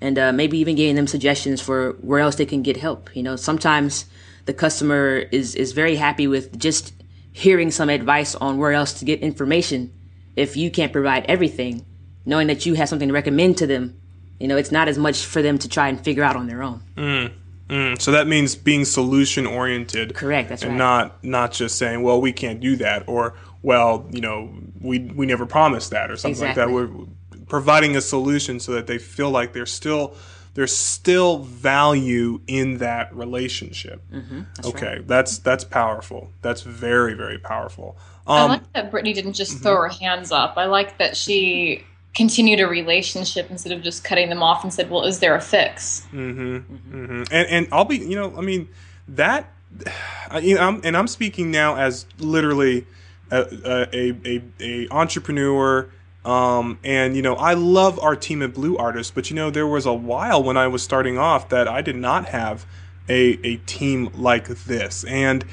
and 0.00 0.18
uh, 0.18 0.32
maybe 0.32 0.58
even 0.58 0.74
giving 0.74 0.96
them 0.96 1.06
suggestions 1.06 1.60
for 1.60 1.92
where 2.00 2.18
else 2.18 2.34
they 2.34 2.44
can 2.44 2.64
get 2.64 2.76
help. 2.76 3.08
You 3.14 3.22
know, 3.22 3.36
sometimes 3.36 4.06
the 4.46 4.52
customer 4.52 5.18
is 5.30 5.54
is 5.54 5.70
very 5.70 5.94
happy 5.94 6.26
with 6.26 6.58
just 6.58 6.92
hearing 7.32 7.70
some 7.70 7.88
advice 7.88 8.34
on 8.34 8.58
where 8.58 8.72
else 8.72 8.94
to 8.94 9.04
get 9.04 9.20
information 9.20 9.92
if 10.34 10.56
you 10.56 10.72
can't 10.72 10.92
provide 10.92 11.24
everything, 11.26 11.86
knowing 12.26 12.48
that 12.48 12.66
you 12.66 12.74
have 12.74 12.88
something 12.88 13.06
to 13.06 13.14
recommend 13.14 13.58
to 13.58 13.66
them 13.68 13.94
you 14.38 14.48
know, 14.48 14.56
it's 14.56 14.72
not 14.72 14.88
as 14.88 14.98
much 14.98 15.24
for 15.24 15.42
them 15.42 15.58
to 15.58 15.68
try 15.68 15.88
and 15.88 16.00
figure 16.00 16.22
out 16.22 16.36
on 16.36 16.46
their 16.46 16.62
own. 16.62 16.82
Mm, 16.96 17.32
mm. 17.68 18.00
So 18.00 18.12
that 18.12 18.26
means 18.26 18.54
being 18.54 18.84
solution 18.84 19.46
oriented. 19.46 20.14
Correct. 20.14 20.48
That's 20.48 20.62
and 20.62 20.72
right. 20.72 20.78
not 20.78 21.24
not 21.24 21.52
just 21.52 21.78
saying, 21.78 22.02
well, 22.02 22.20
we 22.20 22.32
can't 22.32 22.60
do 22.60 22.76
that, 22.76 23.08
or 23.08 23.34
well, 23.62 24.06
you 24.10 24.20
know, 24.20 24.52
we 24.80 25.00
we 25.00 25.26
never 25.26 25.46
promised 25.46 25.90
that, 25.90 26.10
or 26.10 26.16
something 26.16 26.42
exactly. 26.42 26.72
like 26.74 26.88
that. 26.90 26.96
We're 26.96 27.06
providing 27.48 27.96
a 27.96 28.00
solution 28.00 28.60
so 28.60 28.72
that 28.72 28.86
they 28.86 28.98
feel 28.98 29.30
like 29.30 29.52
there's 29.52 29.72
still 29.72 30.14
there's 30.54 30.76
still 30.76 31.38
value 31.38 32.40
in 32.46 32.78
that 32.78 33.14
relationship. 33.14 34.02
Mm-hmm, 34.12 34.40
that's 34.56 34.68
okay, 34.68 34.86
right. 34.96 35.06
that's 35.06 35.38
that's 35.38 35.64
powerful. 35.64 36.30
That's 36.42 36.62
very 36.62 37.14
very 37.14 37.38
powerful. 37.38 37.96
Um, 38.26 38.36
I 38.36 38.44
like 38.44 38.72
that 38.74 38.90
Brittany 38.90 39.14
didn't 39.14 39.32
just 39.32 39.58
throw 39.62 39.76
her 39.76 39.88
hands 39.88 40.32
up. 40.32 40.54
I 40.56 40.66
like 40.66 40.98
that 40.98 41.16
she 41.16 41.84
continued 42.14 42.60
a 42.60 42.66
relationship 42.66 43.50
instead 43.50 43.72
of 43.72 43.82
just 43.82 44.04
cutting 44.04 44.28
them 44.28 44.42
off 44.42 44.62
and 44.64 44.72
said, 44.72 44.90
"Well, 44.90 45.04
is 45.04 45.20
there 45.20 45.34
a 45.34 45.40
fix?" 45.40 46.06
Mm-hmm. 46.12 46.56
Mm-hmm. 46.56 47.22
And 47.30 47.48
and 47.48 47.68
I'll 47.72 47.84
be, 47.84 47.98
you 47.98 48.16
know, 48.16 48.34
I 48.36 48.40
mean, 48.40 48.68
that, 49.08 49.52
I- 50.30 50.40
you 50.40 50.54
know, 50.56 50.62
I'm, 50.62 50.80
and 50.84 50.96
I'm 50.96 51.08
speaking 51.08 51.50
now 51.50 51.76
as 51.76 52.06
literally 52.18 52.86
a 53.30 53.86
a, 53.92 54.16
a, 54.24 54.42
a 54.60 54.88
entrepreneur. 54.90 55.90
Um, 56.24 56.78
and 56.84 57.16
you 57.16 57.22
know, 57.22 57.36
I 57.36 57.54
love 57.54 57.98
our 58.00 58.16
team 58.16 58.42
at 58.42 58.52
Blue 58.52 58.76
Artists, 58.76 59.12
but 59.14 59.30
you 59.30 59.36
know, 59.36 59.50
there 59.50 59.66
was 59.66 59.86
a 59.86 59.94
while 59.94 60.42
when 60.42 60.56
I 60.58 60.66
was 60.66 60.82
starting 60.82 61.16
off 61.16 61.48
that 61.50 61.68
I 61.68 61.80
did 61.80 61.96
not 61.96 62.26
have 62.26 62.66
a 63.08 63.38
a 63.46 63.56
team 63.58 64.10
like 64.14 64.48
this, 64.48 65.04
and 65.04 65.44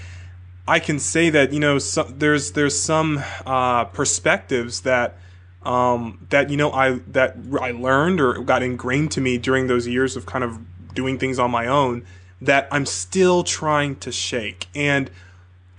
I 0.68 0.80
can 0.80 1.00
say 1.00 1.30
that 1.30 1.54
you 1.54 1.60
know, 1.60 1.78
so, 1.78 2.04
there's 2.04 2.54
there's 2.54 2.78
some 2.78 3.24
uh, 3.46 3.86
perspectives 3.86 4.82
that 4.82 5.18
um, 5.66 6.26
that 6.30 6.50
you 6.50 6.58
know 6.58 6.72
I 6.72 7.00
that 7.08 7.36
I 7.60 7.72
learned 7.72 8.22
or 8.22 8.34
got 8.40 8.64
ingrained 8.64 9.12
to 9.12 9.22
me 9.22 9.38
during 9.38 9.68
those 9.68 9.88
years 9.88 10.16
of 10.16 10.26
kind 10.26 10.44
of 10.44 10.60
doing 10.94 11.18
things 11.18 11.40
on 11.40 11.52
my 11.52 11.68
own 11.68 12.06
that 12.42 12.68
I'm 12.72 12.86
still 12.86 13.44
trying 13.44 13.96
to 13.98 14.12
shake. 14.12 14.68
And 14.76 15.10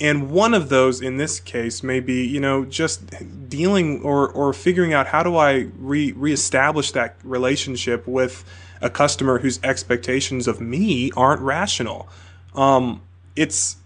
and 0.00 0.30
one 0.30 0.52
of 0.52 0.68
those 0.68 1.00
in 1.00 1.16
this 1.16 1.40
case 1.40 1.82
may 1.82 2.00
be 2.00 2.26
you 2.26 2.40
know 2.40 2.64
just 2.64 3.48
dealing 3.48 4.02
or 4.02 4.28
or 4.28 4.52
figuring 4.52 4.92
out 4.92 5.06
how 5.06 5.22
do 5.22 5.36
I 5.36 5.68
re 5.78 6.12
reestablish 6.12 6.92
that 6.92 7.16
relationship 7.22 8.06
with 8.06 8.44
a 8.82 8.90
customer 8.90 9.38
whose 9.38 9.58
expectations 9.62 10.46
of 10.46 10.60
me 10.60 11.10
aren't 11.16 11.40
rational. 11.40 12.08
Um, 12.54 13.02
it's 13.34 13.76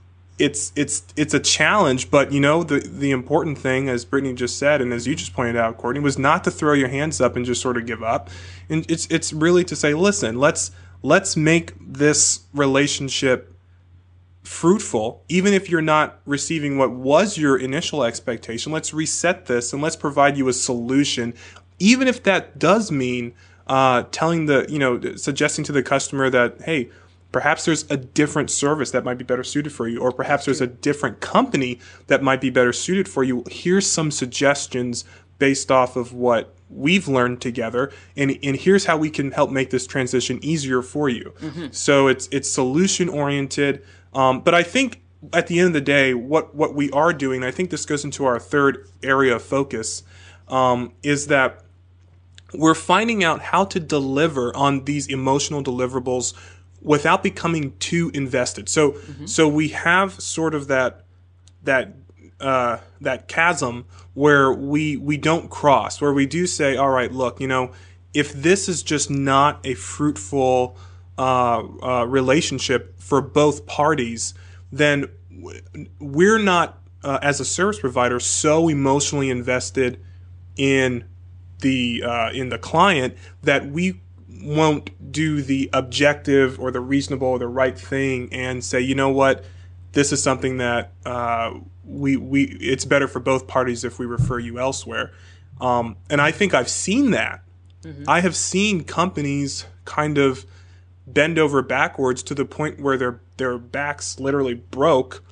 it's 0.41 0.73
it's 0.75 1.05
it's 1.17 1.35
a 1.35 1.39
challenge, 1.39 2.11
but 2.11 2.33
you 2.33 2.41
know 2.41 2.63
the 2.63 2.81
the 2.81 3.11
important 3.11 3.59
thing, 3.59 3.89
as 3.89 4.05
Brittany 4.05 4.35
just 4.35 4.59
said, 4.59 4.81
and 4.81 4.93
as 4.93 5.07
you 5.07 5.15
just 5.15 5.35
pointed 5.35 5.57
out, 5.57 5.77
Courtney, 5.77 6.01
was 6.01 6.19
not 6.19 6.43
to 6.45 6.51
throw 6.51 6.73
your 6.73 6.89
hands 6.89 7.21
up 7.21 7.37
and 7.37 7.45
just 7.45 7.61
sort 7.61 7.77
of 7.77 7.87
give 7.87 8.03
up. 8.03 8.31
And 8.69 8.91
it's 8.91 9.07
it's 9.11 9.33
really 9.33 9.65
to 9.65 9.77
say, 9.77 9.93
listen, 9.93 10.39
let's 10.39 10.71
let's 11.03 11.37
make 11.37 11.75
this 11.79 12.41
relationship 12.55 13.55
fruitful, 14.43 15.23
even 15.29 15.53
if 15.53 15.69
you're 15.69 15.83
not 15.83 16.21
receiving 16.25 16.79
what 16.79 16.91
was 16.91 17.37
your 17.37 17.59
initial 17.59 18.03
expectation. 18.03 18.73
Let's 18.73 18.95
reset 18.95 19.47
this 19.47 19.73
and 19.75 19.83
let's 19.83 19.97
provide 19.97 20.39
you 20.39 20.49
a 20.49 20.53
solution, 20.55 21.35
even 21.79 22.09
if 22.09 22.23
that 22.23 22.59
does 22.59 22.91
mean 22.91 23.35
uh, 23.67 24.05
telling 24.11 24.47
the 24.47 24.67
you 24.69 24.79
know 24.79 25.01
suggesting 25.17 25.65
to 25.65 25.73
the 25.73 25.83
customer 25.83 26.31
that 26.31 26.63
hey 26.63 26.91
Perhaps 27.33 27.65
there's 27.65 27.91
a 27.91 27.97
different 27.97 28.51
service 28.51 28.91
that 28.91 29.05
might 29.05 29.19
be 29.19 29.25
better 29.25 29.45
suited 29.45 29.73
for 29.73 29.87
you, 29.87 30.01
or 30.01 30.11
perhaps 30.13 30.45
there's 30.47 30.61
a 30.61 30.67
different 30.67 31.21
company 31.21 31.79
that 32.09 32.23
might 32.23 32.41
be 32.41 32.51
better 32.51 32.73
suited 32.73 33.09
for 33.09 33.23
you. 33.23 33.45
Here's 33.51 33.87
some 33.87 34.11
suggestions 34.11 35.05
based 35.39 35.71
off 35.71 35.97
of 35.97 36.13
what 36.13 36.55
we've 36.69 37.09
learned 37.09 37.41
together, 37.41 37.93
and, 38.17 38.39
and 38.43 38.57
here's 38.57 38.85
how 38.85 38.97
we 38.97 39.11
can 39.11 39.33
help 39.33 39.51
make 39.51 39.71
this 39.71 39.87
transition 39.87 40.39
easier 40.43 40.83
for 40.83 41.09
you. 41.09 41.33
So 41.73 42.09
it's 42.09 42.29
it's 42.31 42.51
solution 42.51 43.09
oriented, 43.09 43.83
um, 44.13 44.41
but 44.41 44.55
I 44.55 44.63
think 44.63 45.01
at 45.33 45.47
the 45.47 45.59
end 45.59 45.69
of 45.69 45.73
the 45.75 45.81
day, 45.81 46.15
what 46.15 46.55
what 46.55 46.75
we 46.75 46.91
are 46.91 47.13
doing, 47.13 47.43
I 47.43 47.51
think 47.51 47.71
this 47.71 47.87
goes 47.87 48.05
into 48.05 48.25
our 48.25 48.39
third 48.39 48.89
area 49.03 49.37
of 49.37 49.43
focus, 49.43 50.03
um, 50.49 50.93
is 51.03 51.27
that 51.29 51.65
we're 52.53 52.75
finding 52.75 53.23
out 53.23 53.41
how 53.41 53.65
to 53.65 53.81
deliver 53.81 54.55
on 54.57 54.85
these 54.85 55.07
emotional 55.07 55.63
deliverables 55.63 56.35
without 56.83 57.23
becoming 57.23 57.77
too 57.79 58.11
invested. 58.15 58.69
So 58.69 58.97
so 59.27 59.49
we 59.49 59.69
have 59.69 60.21
sort 60.21 60.55
of 60.55 60.69
that 60.69 61.05
that 61.63 61.95
uh, 62.41 62.79
that 63.01 63.29
chasm 63.29 63.85
where 64.15 64.53
we 64.53 64.97
we 64.97 65.17
don't 65.17 65.51
cross, 65.51 66.01
where 66.01 66.13
we 66.13 66.27
do 66.27 66.47
say, 66.47 66.77
all 66.77 66.91
right, 66.91 67.13
look, 67.13 67.41
you 67.41 67.47
know, 67.47 67.73
if 68.15 68.33
this 68.33 68.69
is 68.69 68.83
just 68.83 69.11
not 69.11 69.61
a 69.65 69.75
fruitful 69.75 70.77
uh, 71.19 71.63
uh, 71.83 72.05
relationship 72.07 72.99
for 72.99 73.21
both 73.21 73.67
parties, 73.67 74.35
then 74.73 75.07
we're 75.99 76.39
not 76.39 76.79
uh, 77.05 77.19
as 77.23 77.41
a 77.41 77.45
service 77.45 77.79
provider 77.79 78.21
so 78.21 78.69
emotionally 78.69 79.31
invested 79.31 80.03
in 80.57 81.05
the 81.61 82.03
uh, 82.03 82.31
in 82.33 82.49
the 82.49 82.59
client 82.59 83.17
that 83.43 83.67
we 83.67 84.01
won't 84.43 85.13
do 85.13 85.43
the 85.43 85.71
objective 85.73 86.59
or 86.61 86.71
the 86.71 86.81
reasonable 86.81 87.29
or 87.29 87.39
the 87.39 87.49
right 87.49 87.79
thing 87.79 88.33
and 88.33 88.65
say, 88.65 88.81
you 88.81 88.95
know 88.95 89.11
what, 89.11 89.45
this 89.93 90.13
is 90.13 90.23
something 90.23 90.59
that 90.59 90.93
uh, 91.05 91.53
we 91.85 92.17
we 92.17 92.45
it's 92.45 92.85
better 92.85 93.09
for 93.09 93.21
both 93.21 93.47
parties 93.47 93.85
if 93.85 93.99
we 93.99 94.07
refer 94.07 94.39
you 94.39 94.59
elsewhere. 94.59 95.13
Um, 95.61 95.97
and 96.09 96.21
I 96.21 96.31
think 96.31 96.55
I've 96.55 96.71
seen 96.71 97.11
that. 97.11 97.43
I 98.07 98.21
have 98.21 98.37
seen 98.37 98.85
companies 98.85 99.65
kind 99.87 100.19
of 100.19 100.45
bend 101.07 101.39
over 101.39 101.63
backwards 101.63 102.23
to 102.25 102.35
the 102.35 102.45
point 102.45 102.81
where 102.81 102.99
their 102.99 103.21
their 103.39 103.59
backs 103.59 104.21
literally 104.21 104.55
broke 104.55 105.25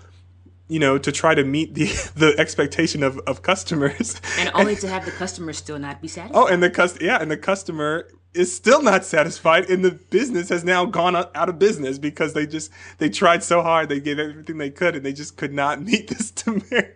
you 0.66 0.78
know 0.78 0.98
to 0.98 1.12
try 1.12 1.34
to 1.34 1.44
meet 1.44 1.74
the 1.74 1.84
the 2.14 2.34
expectation 2.38 3.02
of, 3.02 3.18
of 3.26 3.42
customers 3.42 4.20
and 4.38 4.50
only 4.54 4.76
to 4.84 4.88
have 4.88 5.04
the 5.04 5.10
customer 5.10 5.52
still 5.52 5.78
not 5.78 6.00
be 6.00 6.08
satisfied. 6.08 6.38
Oh, 6.38 6.46
and 6.46 6.62
the 6.62 6.70
cust 6.70 7.00
yeah, 7.00 7.18
and 7.20 7.30
the 7.30 7.36
customer 7.36 8.08
is 8.34 8.54
still 8.54 8.82
not 8.82 9.04
satisfied, 9.04 9.68
and 9.70 9.84
the 9.84 9.92
business 9.92 10.48
has 10.50 10.62
now 10.64 10.84
gone 10.84 11.16
out 11.16 11.48
of 11.48 11.58
business 11.58 11.98
because 11.98 12.34
they 12.34 12.46
just 12.46 12.70
they 12.98 13.08
tried 13.08 13.42
so 13.42 13.62
hard, 13.62 13.88
they 13.88 14.00
gave 14.00 14.18
everything 14.18 14.58
they 14.58 14.70
could, 14.70 14.94
and 14.96 15.04
they 15.04 15.12
just 15.12 15.36
could 15.36 15.52
not 15.52 15.82
meet 15.84 16.08
this 16.08 16.30
demand, 16.30 16.92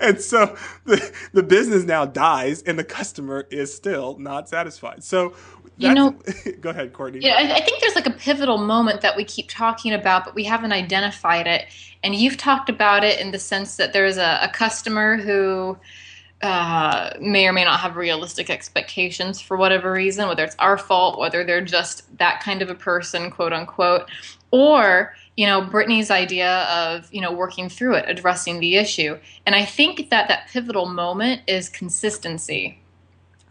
and 0.00 0.20
so 0.20 0.56
the 0.84 1.12
the 1.32 1.42
business 1.42 1.84
now 1.84 2.04
dies, 2.06 2.62
and 2.62 2.78
the 2.78 2.84
customer 2.84 3.46
is 3.50 3.74
still 3.74 4.18
not 4.18 4.48
satisfied. 4.48 5.04
So, 5.04 5.34
You 5.76 5.94
that's- 5.94 6.54
go 6.60 6.70
ahead, 6.70 6.92
Courtney. 6.92 7.20
Yeah, 7.22 7.34
I, 7.36 7.56
I 7.56 7.60
think 7.60 7.80
there's 7.80 7.94
like 7.94 8.06
a 8.06 8.10
pivotal 8.12 8.58
moment 8.58 9.02
that 9.02 9.16
we 9.16 9.24
keep 9.24 9.48
talking 9.48 9.92
about, 9.92 10.24
but 10.24 10.34
we 10.34 10.44
haven't 10.44 10.72
identified 10.72 11.46
it. 11.46 11.66
And 12.02 12.14
you've 12.14 12.38
talked 12.38 12.70
about 12.70 13.04
it 13.04 13.20
in 13.20 13.30
the 13.30 13.38
sense 13.38 13.76
that 13.76 13.92
there's 13.92 14.16
a, 14.16 14.40
a 14.42 14.48
customer 14.52 15.18
who 15.18 15.78
uh, 16.42 17.10
may 17.20 17.46
or 17.46 17.52
may 17.52 17.64
not 17.64 17.80
have 17.80 17.96
realistic 17.96 18.48
expectations 18.48 19.40
for 19.40 19.56
whatever 19.56 19.92
reason, 19.92 20.26
whether 20.26 20.44
it's 20.44 20.56
our 20.58 20.78
fault, 20.78 21.18
whether 21.18 21.44
they're 21.44 21.64
just 21.64 22.16
that 22.18 22.40
kind 22.42 22.62
of 22.62 22.70
a 22.70 22.74
person, 22.74 23.30
quote 23.30 23.52
unquote, 23.52 24.10
or 24.50 25.14
you 25.36 25.46
know 25.46 25.60
Brittany's 25.60 26.10
idea 26.10 26.62
of 26.64 27.12
you 27.12 27.20
know 27.20 27.32
working 27.32 27.68
through 27.68 27.94
it, 27.94 28.04
addressing 28.08 28.60
the 28.60 28.76
issue. 28.76 29.18
And 29.44 29.54
I 29.54 29.64
think 29.64 30.10
that 30.10 30.28
that 30.28 30.48
pivotal 30.48 30.86
moment 30.86 31.42
is 31.46 31.68
consistency. 31.68 32.80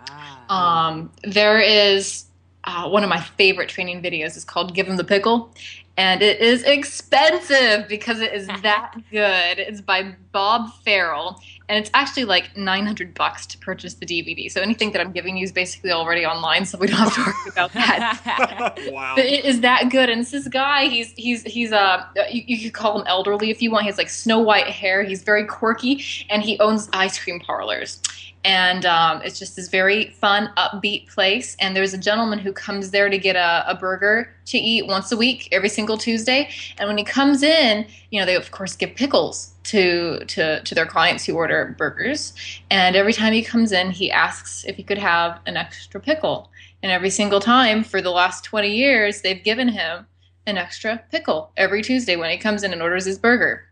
Ah. 0.09 0.87
Um, 0.89 1.11
there 1.23 1.59
is 1.59 2.25
uh, 2.63 2.89
one 2.89 3.03
of 3.03 3.09
my 3.09 3.21
favorite 3.21 3.69
training 3.69 4.01
videos 4.01 4.35
is 4.35 4.43
called 4.43 4.73
"Give 4.73 4.87
Them 4.87 4.97
the 4.97 5.03
Pickle," 5.03 5.53
and 5.99 6.21
it 6.21 6.39
is 6.39 6.63
expensive 6.63 7.89
because 7.89 8.21
it 8.21 8.33
is 8.33 8.47
that 8.47 8.95
good. 9.11 9.59
It's 9.59 9.81
by 9.81 10.15
Bob 10.31 10.71
Farrell, 10.85 11.41
and 11.67 11.77
it's 11.77 11.91
actually 11.93 12.23
like 12.23 12.55
900 12.55 13.13
bucks 13.13 13.45
to 13.47 13.57
purchase 13.57 13.95
the 13.95 14.05
DVD. 14.05 14.49
So 14.49 14.61
anything 14.61 14.93
that 14.93 15.01
I'm 15.01 15.11
giving 15.11 15.35
you 15.35 15.43
is 15.43 15.51
basically 15.51 15.91
already 15.91 16.25
online, 16.25 16.63
so 16.63 16.77
we 16.77 16.87
don't 16.87 16.99
have 16.99 17.13
to 17.15 17.21
worry 17.21 17.33
about 17.49 17.73
that. 17.73 18.79
wow. 18.93 19.15
But 19.17 19.25
it 19.25 19.43
is 19.43 19.59
that 19.59 19.89
good, 19.91 20.09
and 20.09 20.21
it's 20.21 20.31
this 20.31 20.47
guy. 20.47 20.85
He's 20.85 21.11
he's 21.17 21.43
he's 21.43 21.73
uh 21.73 22.05
you, 22.31 22.43
you 22.47 22.63
could 22.63 22.73
call 22.73 23.01
him 23.01 23.05
elderly 23.05 23.49
if 23.49 23.61
you 23.61 23.69
want. 23.69 23.83
He 23.83 23.89
has 23.89 23.97
like 23.97 24.09
snow 24.09 24.39
white 24.39 24.67
hair. 24.67 25.03
He's 25.03 25.23
very 25.23 25.45
quirky, 25.45 26.01
and 26.29 26.41
he 26.41 26.57
owns 26.61 26.87
ice 26.93 27.21
cream 27.21 27.41
parlors 27.41 28.01
and 28.45 28.85
um, 28.85 29.21
it's 29.21 29.37
just 29.37 29.55
this 29.55 29.67
very 29.67 30.11
fun, 30.11 30.49
upbeat 30.55 31.09
place. 31.09 31.57
And 31.59 31.75
there's 31.75 31.93
a 31.93 31.97
gentleman 31.97 32.39
who 32.39 32.53
comes 32.53 32.91
there 32.91 33.09
to 33.09 33.17
get 33.17 33.35
a, 33.35 33.65
a, 33.69 33.75
burger 33.75 34.33
to 34.45 34.57
eat 34.57 34.87
once 34.87 35.11
a 35.11 35.17
week, 35.17 35.49
every 35.51 35.67
single 35.67 35.97
Tuesday. 35.97 36.49
And 36.77 36.87
when 36.87 36.97
he 36.97 37.03
comes 37.03 37.43
in, 37.43 37.85
you 38.11 38.19
know, 38.19 38.25
they 38.25 38.35
of 38.35 38.51
course 38.51 38.75
give 38.75 38.95
pickles 38.95 39.53
to 39.63 40.23
to 40.25 40.63
to 40.63 40.75
their 40.75 40.85
clients 40.85 41.25
who 41.25 41.35
order 41.35 41.75
burgers. 41.77 42.33
And 42.71 42.95
every 42.95 43.13
time 43.13 43.33
he 43.33 43.43
comes 43.43 43.73
in, 43.73 43.91
he 43.91 44.09
asks 44.09 44.63
if 44.65 44.77
he 44.77 44.83
could 44.83 44.97
have 44.97 45.39
an 45.45 45.57
extra 45.57 45.99
pickle. 45.99 46.49
And 46.81 46.91
every 46.91 47.09
single 47.09 47.41
time 47.41 47.83
for 47.83 48.01
the 48.01 48.09
last 48.09 48.45
20 48.45 48.73
years, 48.73 49.21
they've 49.21 49.43
given 49.43 49.67
him 49.67 50.07
an 50.47 50.57
extra 50.57 51.03
pickle 51.11 51.51
every 51.57 51.81
Tuesday 51.81 52.15
when 52.15 52.31
he 52.31 52.37
comes 52.37 52.63
in 52.63 52.71
and 52.71 52.81
orders 52.81 53.05
his 53.05 53.19
burger. 53.19 53.65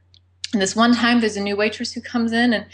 And 0.53 0.61
this 0.61 0.75
one 0.75 0.93
time, 0.93 1.19
there's 1.19 1.37
a 1.37 1.41
new 1.41 1.55
waitress 1.55 1.91
who 1.93 2.01
comes 2.01 2.31
in, 2.31 2.53
and 2.53 2.65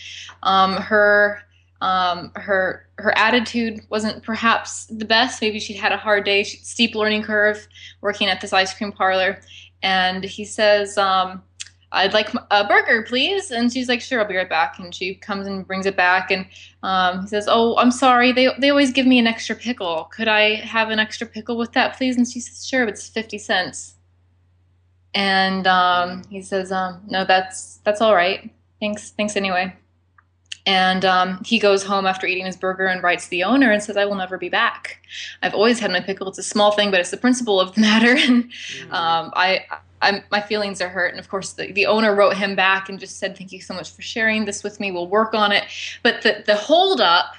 um, 0.44 0.74
her 0.74 1.44
um, 1.84 2.32
her 2.36 2.88
her 2.98 3.16
attitude 3.18 3.82
wasn't 3.90 4.24
perhaps 4.24 4.86
the 4.86 5.04
best. 5.04 5.42
Maybe 5.42 5.60
she'd 5.60 5.76
had 5.76 5.92
a 5.92 5.98
hard 5.98 6.24
day, 6.24 6.44
steep 6.44 6.96
learning 6.96 7.24
curve, 7.24 7.68
working 8.00 8.30
at 8.30 8.40
this 8.40 8.54
ice 8.54 8.74
cream 8.74 8.94
parlor. 8.94 9.42
And 9.82 10.24
he 10.24 10.46
says, 10.46 10.98
um, 10.98 11.44
"I'd 11.92 12.14
like 12.14 12.30
a 12.52 12.66
burger, 12.66 13.04
please." 13.04 13.52
And 13.52 13.72
she's 13.72 13.90
like, 13.90 14.00
"Sure, 14.00 14.22
I'll 14.22 14.28
be 14.28 14.38
right 14.38 14.50
back." 14.50 14.80
And 14.80 14.96
she 14.96 15.16
comes 15.16 15.46
and 15.46 15.68
brings 15.68 15.86
it 15.86 15.98
back. 15.98 16.32
And 16.32 16.46
um, 16.84 17.24
he 17.24 17.28
says, 17.28 17.48
"Oh, 17.50 17.76
I'm 17.78 17.92
sorry. 17.92 18.32
They 18.32 18.48
they 18.60 18.70
always 18.70 18.94
give 18.94 19.06
me 19.06 19.20
an 19.20 19.28
extra 19.28 19.54
pickle. 19.54 20.06
Could 20.06 20.30
I 20.30 20.56
have 20.56 20.90
an 20.90 21.00
extra 21.00 21.28
pickle 21.28 21.58
with 21.58 21.74
that, 21.74 21.98
please?" 21.98 22.16
And 22.16 22.26
she 22.26 22.40
says, 22.40 22.66
"Sure, 22.66 22.86
but 22.86 22.94
it's 22.94 23.10
fifty 23.10 23.38
cents." 23.38 23.96
And 25.14 25.68
um, 25.68 26.24
he 26.30 26.42
says, 26.42 26.72
um, 26.72 27.02
"No, 27.10 27.26
that's 27.26 27.80
that's 27.84 28.00
all 28.00 28.16
right. 28.16 28.50
Thanks, 28.80 29.12
thanks 29.12 29.36
anyway." 29.36 29.76
And 30.66 31.04
um, 31.04 31.44
he 31.44 31.60
goes 31.60 31.84
home 31.84 32.06
after 32.06 32.26
eating 32.26 32.46
his 32.46 32.56
burger 32.56 32.86
and 32.88 33.04
writes 33.04 33.28
the 33.28 33.44
owner 33.44 33.72
and 33.72 33.84
says, 33.84 33.98
I 33.98 34.06
will 34.06 34.16
never 34.16 34.38
be 34.38 34.50
back. 34.50 35.06
I've 35.42 35.54
always 35.54 35.80
had 35.80 35.92
my 35.92 36.00
pickle. 36.00 36.30
It's 36.30 36.38
a 36.38 36.44
small 36.44 36.72
thing, 36.72 36.90
but 36.90 37.02
it's 37.02 37.12
the 37.12 37.18
principle 37.18 37.60
of 37.60 37.76
the 37.76 37.82
matter. 37.82 38.16
and 38.16 38.46
mm-hmm. 38.46 38.94
um, 38.94 39.32
I, 39.36 39.66
I, 40.02 40.24
my 40.32 40.40
feelings 40.40 40.82
are 40.82 40.88
hurt. 40.88 41.12
And 41.12 41.20
of 41.20 41.30
course, 41.30 41.54
the, 41.54 41.72
the 41.74 41.86
owner 41.86 42.16
wrote 42.16 42.38
him 42.38 42.56
back 42.56 42.88
and 42.88 43.00
just 43.00 43.20
said, 43.20 43.38
Thank 43.38 43.52
you 43.52 43.62
so 43.62 43.74
much 43.74 43.92
for 43.92 44.02
sharing 44.02 44.46
this 44.46 44.64
with 44.64 44.80
me. 44.80 44.92
We'll 44.92 45.08
work 45.08 45.34
on 45.34 45.52
it. 45.52 45.66
But 46.02 46.22
the, 46.22 46.44
the 46.46 46.56
holdup 46.56 47.36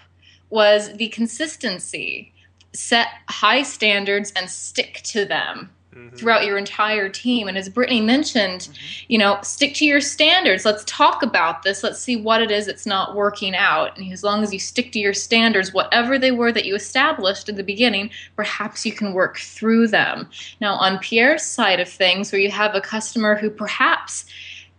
was 0.50 0.92
the 0.92 1.08
consistency 1.08 2.32
set 2.74 3.08
high 3.28 3.62
standards 3.62 4.32
and 4.36 4.50
stick 4.50 5.00
to 5.04 5.24
them 5.24 5.70
mm-hmm. 5.94 6.16
throughout 6.16 6.44
your 6.44 6.58
entire 6.58 7.08
team. 7.08 7.48
And 7.48 7.56
as 7.56 7.68
Brittany 7.68 8.00
mentioned, 8.00 8.62
mm-hmm. 8.62 9.04
you 9.08 9.18
know, 9.18 9.38
stick 9.42 9.74
to 9.74 9.84
your 9.84 10.00
standards. 10.00 10.64
Let's 10.64 10.84
talk 10.86 11.22
about 11.22 11.62
this. 11.62 11.82
Let's 11.82 12.00
see 12.00 12.16
what 12.16 12.42
it 12.42 12.50
is 12.50 12.66
that's 12.66 12.86
not 12.86 13.14
working 13.14 13.54
out. 13.54 13.96
And 13.96 14.12
as 14.12 14.22
long 14.22 14.42
as 14.42 14.52
you 14.52 14.58
stick 14.58 14.92
to 14.92 14.98
your 14.98 15.14
standards, 15.14 15.72
whatever 15.72 16.18
they 16.18 16.32
were 16.32 16.52
that 16.52 16.64
you 16.64 16.74
established 16.74 17.48
in 17.48 17.56
the 17.56 17.62
beginning, 17.62 18.10
perhaps 18.36 18.84
you 18.84 18.92
can 18.92 19.12
work 19.12 19.38
through 19.38 19.88
them. 19.88 20.28
Now, 20.60 20.74
on 20.74 20.98
Pierre's 20.98 21.42
side 21.42 21.80
of 21.80 21.88
things, 21.88 22.32
where 22.32 22.40
you 22.40 22.50
have 22.50 22.74
a 22.74 22.80
customer 22.80 23.36
who 23.36 23.50
perhaps 23.50 24.24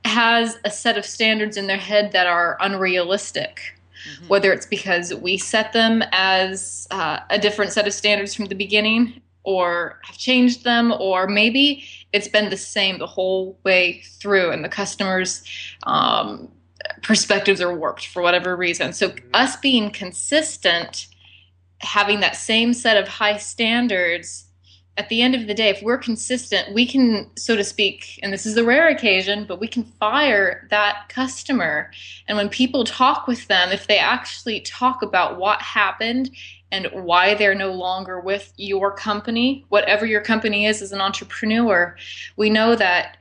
has 0.03 0.57
a 0.63 0.69
set 0.69 0.97
of 0.97 1.05
standards 1.05 1.57
in 1.57 1.67
their 1.67 1.77
head 1.77 2.11
that 2.11 2.27
are 2.27 2.57
unrealistic. 2.61 3.59
Mm-hmm. 4.07 4.27
Whether 4.27 4.53
it's 4.53 4.67
because 4.67 5.15
we 5.15 5.35
set 5.35 5.73
them 5.73 6.03
as 6.11 6.87
uh, 6.91 7.21
a 7.31 7.39
different 7.39 7.71
set 7.71 7.87
of 7.87 7.93
standards 7.93 8.35
from 8.35 8.45
the 8.45 8.55
beginning 8.55 9.19
or 9.45 9.99
have 10.03 10.17
changed 10.17 10.63
them, 10.63 10.93
or 10.99 11.27
maybe 11.27 11.83
it's 12.11 12.27
been 12.27 12.49
the 12.49 12.57
same 12.57 12.97
the 12.97 13.07
whole 13.07 13.59
way 13.63 14.01
through, 14.19 14.51
and 14.51 14.63
the 14.63 14.69
customers' 14.69 15.43
um, 15.83 16.51
perspectives 17.01 17.61
are 17.61 17.75
warped 17.75 18.07
for 18.07 18.21
whatever 18.21 18.55
reason. 18.55 18.93
So, 18.93 19.09
mm-hmm. 19.09 19.27
us 19.33 19.55
being 19.57 19.91
consistent, 19.91 21.07
having 21.79 22.19
that 22.21 22.35
same 22.35 22.73
set 22.73 22.97
of 22.97 23.07
high 23.07 23.37
standards, 23.37 24.45
at 24.97 25.09
the 25.09 25.21
end 25.21 25.35
of 25.35 25.47
the 25.47 25.53
day, 25.53 25.69
if 25.69 25.81
we're 25.81 25.97
consistent, 25.97 26.73
we 26.73 26.85
can, 26.85 27.29
so 27.37 27.55
to 27.55 27.63
speak, 27.63 28.17
and 28.23 28.31
this 28.31 28.45
is 28.45 28.55
a 28.55 28.63
rare 28.63 28.87
occasion, 28.87 29.45
but 29.45 29.59
we 29.59 29.67
can 29.67 29.83
fire 29.83 30.67
that 30.69 31.09
customer. 31.09 31.91
And 32.27 32.37
when 32.37 32.47
people 32.47 32.85
talk 32.85 33.27
with 33.27 33.45
them, 33.47 33.71
if 33.71 33.87
they 33.87 33.97
actually 33.97 34.61
talk 34.61 35.01
about 35.01 35.37
what 35.37 35.61
happened 35.61 36.31
and 36.75 37.05
why 37.05 37.33
they're 37.33 37.55
no 37.55 37.71
longer 37.71 38.19
with 38.19 38.51
your 38.57 38.91
company, 38.91 39.65
whatever 39.69 40.05
your 40.05 40.21
company 40.21 40.65
is 40.65 40.81
as 40.81 40.91
an 40.91 40.99
entrepreneur, 40.99 41.95
we 42.35 42.49
know 42.49 42.75
that 42.75 43.17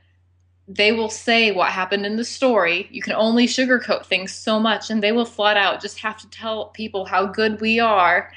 they 0.67 0.91
will 0.91 1.09
say 1.09 1.51
what 1.51 1.71
happened 1.71 2.05
in 2.05 2.17
the 2.17 2.25
story. 2.25 2.89
You 2.91 3.01
can 3.01 3.13
only 3.13 3.47
sugarcoat 3.47 4.05
things 4.05 4.33
so 4.33 4.59
much, 4.59 4.89
and 4.89 5.01
they 5.01 5.13
will 5.13 5.25
flat 5.25 5.55
out 5.55 5.81
just 5.81 5.99
have 5.99 6.17
to 6.17 6.29
tell 6.29 6.67
people 6.67 7.05
how 7.05 7.27
good 7.27 7.61
we 7.61 7.79
are, 7.79 8.31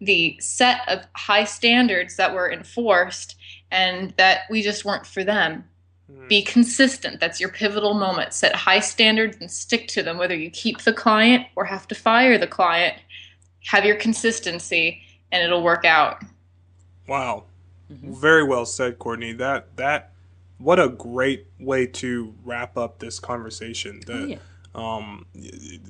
the 0.00 0.38
set 0.40 0.88
of 0.88 1.04
high 1.16 1.44
standards 1.44 2.16
that 2.16 2.32
were 2.32 2.52
enforced, 2.52 3.36
and 3.72 4.12
that 4.18 4.42
we 4.50 4.62
just 4.62 4.84
weren't 4.84 5.06
for 5.06 5.24
them. 5.24 5.64
Mm. 6.12 6.28
Be 6.28 6.42
consistent. 6.42 7.18
That's 7.18 7.40
your 7.40 7.50
pivotal 7.50 7.94
moment. 7.94 8.34
Set 8.34 8.54
high 8.54 8.80
standards 8.80 9.38
and 9.40 9.50
stick 9.50 9.88
to 9.88 10.02
them, 10.02 10.16
whether 10.16 10.36
you 10.36 10.50
keep 10.50 10.82
the 10.82 10.92
client 10.92 11.46
or 11.56 11.64
have 11.64 11.88
to 11.88 11.94
fire 11.94 12.38
the 12.38 12.46
client 12.46 12.96
have 13.66 13.84
your 13.84 13.96
consistency 13.96 15.02
and 15.32 15.42
it'll 15.42 15.62
work 15.62 15.84
out. 15.84 16.22
Wow. 17.06 17.44
Mm-hmm. 17.92 18.14
Very 18.14 18.44
well 18.44 18.66
said, 18.66 18.98
Courtney. 18.98 19.32
That 19.32 19.76
that 19.76 20.12
what 20.58 20.78
a 20.78 20.88
great 20.88 21.46
way 21.58 21.86
to 21.86 22.34
wrap 22.44 22.76
up 22.76 22.98
this 22.98 23.18
conversation. 23.18 24.00
The, 24.06 24.12
oh, 24.12 24.26
yeah. 24.26 24.38
um 24.74 25.26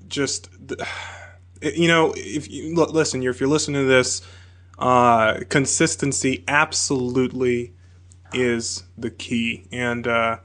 just 0.08 0.50
the, 0.66 0.86
you 1.62 1.88
know, 1.88 2.14
if 2.16 2.50
you 2.50 2.74
look, 2.74 2.90
listen, 2.90 3.22
if 3.22 3.40
you're 3.40 3.48
listening 3.48 3.82
to 3.82 3.88
this, 3.88 4.22
uh, 4.78 5.40
consistency 5.48 6.42
absolutely 6.48 7.74
is 8.32 8.84
the 8.96 9.10
key, 9.10 9.66
and 9.70 10.06
uh, 10.06 10.38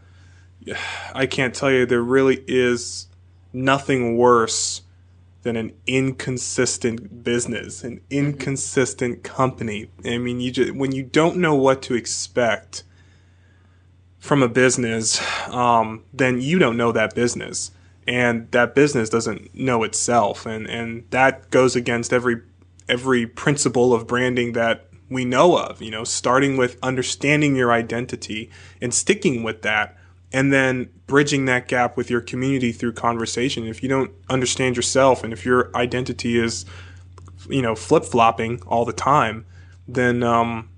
I 1.13 1.25
can't 1.25 1.53
tell 1.53 1.71
you 1.71 1.85
there 1.85 2.01
really 2.01 2.43
is 2.47 3.07
nothing 3.53 4.17
worse 4.17 4.81
than 5.45 5.55
an 5.55 5.71
inconsistent 5.85 7.23
business, 7.23 7.83
an 7.83 8.01
inconsistent 8.09 9.23
company. 9.23 9.87
I 10.03 10.17
mean, 10.17 10.39
you 10.39 10.51
just 10.51 10.73
when 10.73 10.91
you 10.91 11.03
don't 11.03 11.37
know 11.37 11.53
what 11.53 11.83
to 11.83 11.93
expect 11.93 12.83
from 14.17 14.41
a 14.41 14.49
business, 14.49 15.21
um, 15.49 16.03
then 16.11 16.41
you 16.41 16.57
don't 16.57 16.75
know 16.75 16.91
that 16.91 17.13
business, 17.13 17.69
and 18.07 18.51
that 18.53 18.73
business 18.73 19.07
doesn't 19.07 19.53
know 19.53 19.83
itself, 19.83 20.47
and 20.47 20.67
and 20.67 21.05
that 21.11 21.51
goes 21.51 21.75
against 21.75 22.11
every 22.11 22.41
every 22.89 23.27
principle 23.27 23.93
of 23.93 24.07
branding 24.07 24.53
that 24.53 24.87
we 25.11 25.25
know 25.25 25.59
of. 25.59 25.79
You 25.79 25.91
know, 25.91 26.03
starting 26.03 26.57
with 26.57 26.79
understanding 26.81 27.55
your 27.55 27.71
identity 27.71 28.49
and 28.81 28.91
sticking 28.91 29.43
with 29.43 29.61
that 29.61 29.95
and 30.31 30.51
then 30.51 30.89
bridging 31.07 31.45
that 31.45 31.67
gap 31.67 31.97
with 31.97 32.09
your 32.09 32.21
community 32.21 32.71
through 32.71 32.93
conversation. 32.93 33.67
If 33.67 33.83
you 33.83 33.89
don't 33.89 34.11
understand 34.29 34.75
yourself 34.75 35.23
and 35.23 35.31
if 35.31 35.45
your 35.45 35.75
identity 35.75 36.37
is, 36.37 36.65
you 37.49 37.61
know, 37.61 37.75
flip 37.75 38.03
flopping 38.03 38.61
all 38.63 38.85
the 38.85 38.93
time, 38.93 39.45
then, 39.87 40.23
um, 40.23 40.69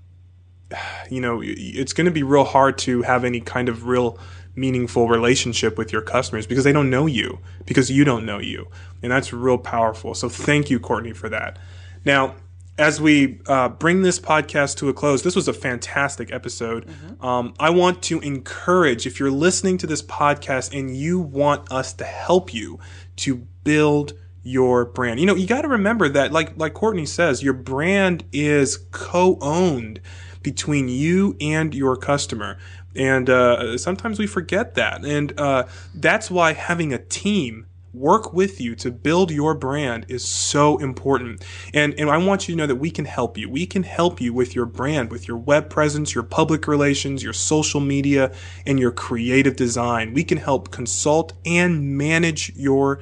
you 1.10 1.20
know, 1.20 1.40
it's 1.42 1.92
going 1.92 2.04
to 2.04 2.10
be 2.10 2.22
real 2.22 2.44
hard 2.44 2.78
to 2.78 3.02
have 3.02 3.24
any 3.24 3.40
kind 3.40 3.68
of 3.68 3.86
real 3.86 4.18
meaningful 4.54 5.08
relationship 5.08 5.78
with 5.78 5.92
your 5.92 6.02
customers 6.02 6.46
because 6.46 6.64
they 6.64 6.72
don't 6.72 6.90
know 6.90 7.06
you, 7.06 7.38
because 7.64 7.90
you 7.90 8.04
don't 8.04 8.26
know 8.26 8.38
you. 8.38 8.68
And 9.02 9.12
that's 9.12 9.32
real 9.32 9.58
powerful. 9.58 10.14
So 10.14 10.28
thank 10.28 10.68
you, 10.68 10.80
Courtney, 10.80 11.12
for 11.12 11.28
that. 11.28 11.58
Now, 12.04 12.34
as 12.78 13.00
we 13.00 13.40
uh, 13.46 13.68
bring 13.68 14.02
this 14.02 14.20
podcast 14.20 14.76
to 14.76 14.88
a 14.88 14.94
close, 14.94 15.22
this 15.22 15.34
was 15.34 15.48
a 15.48 15.52
fantastic 15.52 16.32
episode. 16.32 16.86
Mm-hmm. 16.86 17.24
Um, 17.24 17.54
I 17.58 17.70
want 17.70 18.02
to 18.04 18.20
encourage 18.20 19.06
if 19.06 19.18
you're 19.18 19.32
listening 19.32 19.78
to 19.78 19.86
this 19.86 20.02
podcast 20.02 20.78
and 20.78 20.96
you 20.96 21.18
want 21.18 21.70
us 21.72 21.92
to 21.94 22.04
help 22.04 22.54
you 22.54 22.78
to 23.16 23.46
build 23.64 24.12
your 24.44 24.84
brand. 24.86 25.20
You 25.20 25.26
know, 25.26 25.34
you 25.34 25.46
got 25.46 25.62
to 25.62 25.68
remember 25.68 26.08
that, 26.08 26.32
like 26.32 26.56
like 26.56 26.72
Courtney 26.72 27.04
says, 27.04 27.42
your 27.42 27.52
brand 27.52 28.24
is 28.32 28.78
co-owned 28.92 30.00
between 30.42 30.88
you 30.88 31.36
and 31.40 31.74
your 31.74 31.96
customer. 31.96 32.58
And 32.94 33.28
uh, 33.28 33.76
sometimes 33.76 34.18
we 34.18 34.26
forget 34.26 34.74
that. 34.74 35.04
And 35.04 35.38
uh, 35.38 35.64
that's 35.94 36.30
why 36.30 36.52
having 36.52 36.92
a 36.92 36.98
team 36.98 37.66
work 37.98 38.32
with 38.32 38.60
you 38.60 38.74
to 38.76 38.90
build 38.90 39.30
your 39.30 39.54
brand 39.54 40.06
is 40.08 40.24
so 40.24 40.78
important. 40.78 41.44
And, 41.74 41.94
and 41.94 42.08
I 42.10 42.16
want 42.18 42.48
you 42.48 42.54
to 42.54 42.58
know 42.58 42.66
that 42.66 42.76
we 42.76 42.90
can 42.90 43.04
help 43.04 43.36
you. 43.36 43.50
We 43.50 43.66
can 43.66 43.82
help 43.82 44.20
you 44.20 44.32
with 44.32 44.54
your 44.54 44.66
brand, 44.66 45.10
with 45.10 45.26
your 45.26 45.36
web 45.36 45.68
presence, 45.70 46.14
your 46.14 46.24
public 46.24 46.68
relations, 46.68 47.22
your 47.22 47.32
social 47.32 47.80
media, 47.80 48.32
and 48.66 48.78
your 48.78 48.92
creative 48.92 49.56
design. 49.56 50.14
We 50.14 50.24
can 50.24 50.38
help 50.38 50.70
consult 50.70 51.32
and 51.44 51.96
manage 51.96 52.54
your 52.56 53.00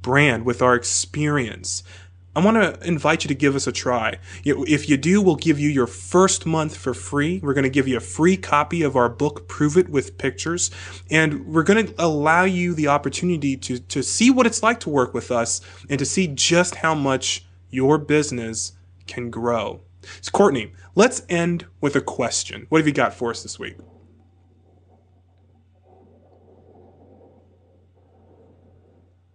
brand, 0.00 0.44
with 0.44 0.62
our 0.62 0.74
experience. 0.74 1.82
I 2.36 2.40
want 2.44 2.56
to 2.56 2.86
invite 2.86 3.24
you 3.24 3.28
to 3.28 3.34
give 3.34 3.56
us 3.56 3.66
a 3.66 3.72
try. 3.72 4.18
If 4.44 4.88
you 4.88 4.96
do, 4.96 5.20
we'll 5.20 5.36
give 5.36 5.58
you 5.58 5.68
your 5.68 5.86
first 5.86 6.46
month 6.46 6.76
for 6.76 6.94
free. 6.94 7.40
We're 7.42 7.54
going 7.54 7.64
to 7.64 7.70
give 7.70 7.88
you 7.88 7.96
a 7.96 8.00
free 8.00 8.36
copy 8.36 8.82
of 8.82 8.96
our 8.96 9.08
book, 9.08 9.48
Prove 9.48 9.76
It 9.76 9.88
with 9.88 10.18
Pictures. 10.18 10.70
And 11.10 11.46
we're 11.46 11.64
going 11.64 11.86
to 11.86 11.94
allow 11.98 12.44
you 12.44 12.74
the 12.74 12.88
opportunity 12.88 13.56
to, 13.56 13.78
to 13.80 14.02
see 14.02 14.30
what 14.30 14.46
it's 14.46 14.62
like 14.62 14.78
to 14.80 14.90
work 14.90 15.14
with 15.14 15.32
us 15.32 15.60
and 15.88 15.98
to 15.98 16.04
see 16.04 16.28
just 16.28 16.76
how 16.76 16.94
much 16.94 17.44
your 17.70 17.98
business 17.98 18.72
can 19.06 19.30
grow. 19.30 19.80
So, 20.20 20.30
Courtney, 20.30 20.72
let's 20.94 21.22
end 21.28 21.66
with 21.80 21.96
a 21.96 22.00
question. 22.00 22.66
What 22.68 22.78
have 22.78 22.86
you 22.86 22.94
got 22.94 23.14
for 23.14 23.30
us 23.30 23.42
this 23.42 23.58
week? 23.58 23.76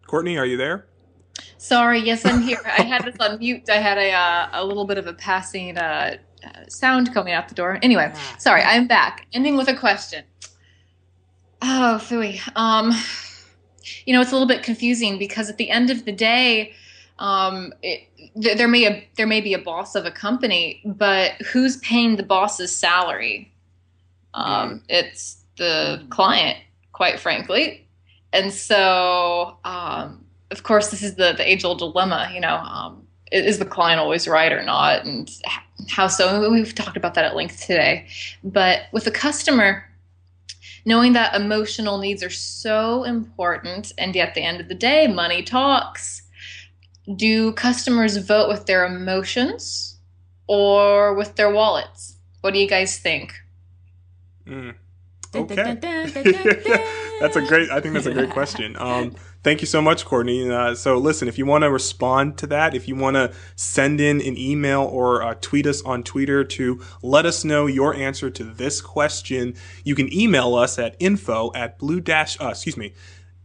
Courtney, 0.07 0.37
are 0.37 0.45
you 0.45 0.57
there? 0.57 0.87
Sorry, 1.57 1.99
yes, 1.99 2.25
I'm 2.25 2.41
here. 2.41 2.59
I 2.65 2.83
had 2.83 3.05
this 3.05 3.15
on 3.19 3.39
mute. 3.39 3.69
I 3.69 3.77
had 3.77 3.97
a 3.97 4.11
uh, 4.11 4.49
a 4.53 4.65
little 4.65 4.85
bit 4.85 4.97
of 4.97 5.07
a 5.07 5.13
passing 5.13 5.77
uh, 5.77 6.17
sound 6.69 7.13
coming 7.13 7.33
out 7.33 7.49
the 7.49 7.55
door. 7.55 7.79
Anyway, 7.81 8.11
ah. 8.13 8.35
sorry, 8.37 8.61
I'm 8.61 8.87
back. 8.87 9.27
Ending 9.33 9.55
with 9.55 9.67
a 9.67 9.75
question. 9.75 10.23
Oh, 11.61 11.97
phooey. 12.01 12.41
Um, 12.57 12.91
you 14.05 14.13
know, 14.13 14.21
it's 14.21 14.31
a 14.31 14.35
little 14.35 14.47
bit 14.47 14.63
confusing 14.63 15.17
because 15.17 15.49
at 15.49 15.57
the 15.57 15.69
end 15.69 15.89
of 15.89 16.05
the 16.05 16.11
day, 16.11 16.73
um, 17.19 17.73
it, 17.81 18.09
there 18.35 18.67
may 18.67 18.85
a, 18.85 19.07
there 19.15 19.27
may 19.27 19.39
be 19.39 19.53
a 19.53 19.59
boss 19.59 19.95
of 19.95 20.05
a 20.05 20.11
company, 20.11 20.81
but 20.85 21.33
who's 21.41 21.77
paying 21.77 22.15
the 22.15 22.23
boss's 22.23 22.75
salary? 22.75 23.53
Um, 24.33 24.79
mm. 24.79 24.81
It's 24.89 25.43
the 25.57 26.03
client, 26.09 26.57
quite 26.91 27.19
frankly. 27.19 27.87
And 28.33 28.51
so, 28.51 29.57
um, 29.63 30.22
of 30.53 30.63
course, 30.63 30.89
this 30.89 31.03
is 31.03 31.15
the 31.15 31.33
the 31.33 31.49
age 31.49 31.65
old 31.65 31.79
dilemma. 31.79 32.31
You 32.33 32.39
know, 32.39 32.55
um, 32.55 33.05
is 33.31 33.59
the 33.59 33.65
client 33.65 33.99
always 33.99 34.27
right 34.27 34.51
or 34.51 34.63
not, 34.63 35.05
and 35.05 35.29
how 35.89 36.07
so? 36.07 36.49
We've 36.49 36.73
talked 36.73 36.95
about 36.95 37.15
that 37.15 37.25
at 37.25 37.35
length 37.35 37.59
today. 37.59 38.07
But 38.43 38.83
with 38.93 39.03
the 39.03 39.11
customer, 39.11 39.83
knowing 40.85 41.13
that 41.13 41.35
emotional 41.35 41.97
needs 41.97 42.23
are 42.23 42.29
so 42.29 43.03
important, 43.03 43.91
and 43.97 44.15
yet 44.15 44.29
at 44.29 44.35
the 44.35 44.43
end 44.43 44.61
of 44.61 44.69
the 44.69 44.75
day, 44.75 45.07
money 45.07 45.43
talks. 45.43 46.21
Do 47.17 47.51
customers 47.51 48.15
vote 48.15 48.47
with 48.47 48.65
their 48.65 48.85
emotions 48.85 49.97
or 50.47 51.13
with 51.15 51.35
their 51.35 51.51
wallets? 51.51 52.15
What 52.39 52.53
do 52.53 52.61
you 52.61 52.67
guys 52.67 52.97
think? 52.97 53.33
Mm. 54.47 54.75
Okay. 55.35 55.55
that's 57.19 57.35
a 57.35 57.41
great. 57.41 57.69
I 57.71 57.81
think 57.81 57.93
that's 57.95 58.05
a 58.05 58.13
great 58.13 58.29
question. 58.29 58.77
Um, 58.77 59.15
thank 59.43 59.61
you 59.61 59.67
so 59.67 59.81
much, 59.81 60.05
Courtney. 60.05 60.49
Uh, 60.49 60.73
so 60.73 60.97
listen, 60.97 61.27
if 61.27 61.37
you 61.37 61.45
want 61.45 61.63
to 61.63 61.71
respond 61.71 62.37
to 62.39 62.47
that, 62.47 62.73
if 62.73 62.87
you 62.87 62.95
want 62.95 63.15
to 63.15 63.33
send 63.55 64.01
in 64.01 64.21
an 64.21 64.37
email 64.37 64.81
or 64.83 65.21
uh, 65.21 65.35
tweet 65.41 65.67
us 65.67 65.81
on 65.83 66.03
Twitter 66.03 66.43
to 66.43 66.81
let 67.01 67.25
us 67.25 67.43
know 67.43 67.67
your 67.67 67.93
answer 67.93 68.29
to 68.29 68.43
this 68.43 68.81
question, 68.81 69.55
you 69.83 69.95
can 69.95 70.11
email 70.13 70.55
us 70.55 70.79
at 70.79 70.95
info 70.99 71.51
at 71.53 71.77
blue 71.77 71.99
dash. 71.99 72.39
Uh, 72.41 72.49
excuse 72.49 72.77
me, 72.77 72.93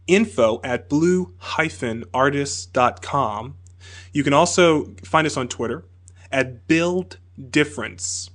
info 0.07 0.59
at 0.63 0.89
blue 0.89 1.33
hyphen 1.37 2.03
artists.com. 2.13 3.55
You 4.11 4.23
can 4.23 4.33
also 4.33 4.95
find 5.03 5.27
us 5.27 5.37
on 5.37 5.47
Twitter 5.47 5.85
at 6.31 6.67
build 6.67 7.17
difference. 7.49 8.29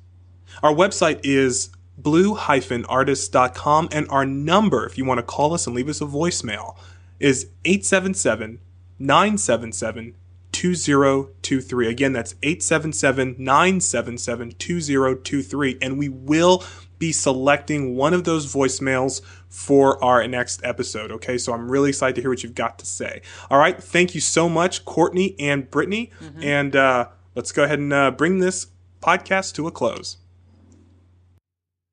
Our 0.63 0.73
website 0.73 1.21
is 1.25 1.71
blue-artist.com 1.97 3.89
and 3.93 4.09
our 4.11 4.27
number 4.27 4.85
if 4.87 4.99
you 4.99 5.05
want 5.05 5.19
to 5.19 5.23
call 5.23 5.55
us 5.55 5.67
and 5.67 5.77
leave 5.77 5.89
us 5.89 6.01
a 6.01 6.05
voicemail 6.05 6.77
is 7.21 7.49
877 7.65 8.61
977 8.99 10.15
2023. 10.53 11.89
Again, 11.89 12.13
that's 12.13 12.35
877 12.43 13.37
977 13.39 14.53
2023. 14.53 15.79
And 15.83 15.99
we 15.99 16.09
will 16.09 16.65
be 16.99 17.13
selecting 17.13 17.97
one 17.97 18.15
of 18.15 18.25
those 18.25 18.53
voicemails 18.53 19.21
for 19.49 20.03
our 20.03 20.27
next 20.29 20.65
episode. 20.65 21.11
Okay, 21.11 21.39
so 21.39 21.53
I'm 21.53 21.71
really 21.71 21.91
excited 21.91 22.15
to 22.17 22.21
hear 22.21 22.31
what 22.31 22.43
you've 22.43 22.55
got 22.55 22.79
to 22.79 22.87
say. 22.87 23.21
All 23.51 23.59
right, 23.59 23.83
thank 23.83 24.15
you 24.15 24.21
so 24.21 24.49
much, 24.49 24.85
Courtney 24.85 25.35
and 25.39 25.71
Brittany. 25.71 26.13
Mm-hmm. 26.21 26.43
And 26.43 26.77
uh, 26.77 27.09
let's 27.35 27.53
go 27.53 27.65
ahead 27.65 27.81
and 27.81 27.93
uh, 27.93 28.11
bring 28.13 28.39
this 28.39 28.69
podcast 29.03 29.55
to 29.57 29.67
a 29.67 29.71
close. 29.71 30.19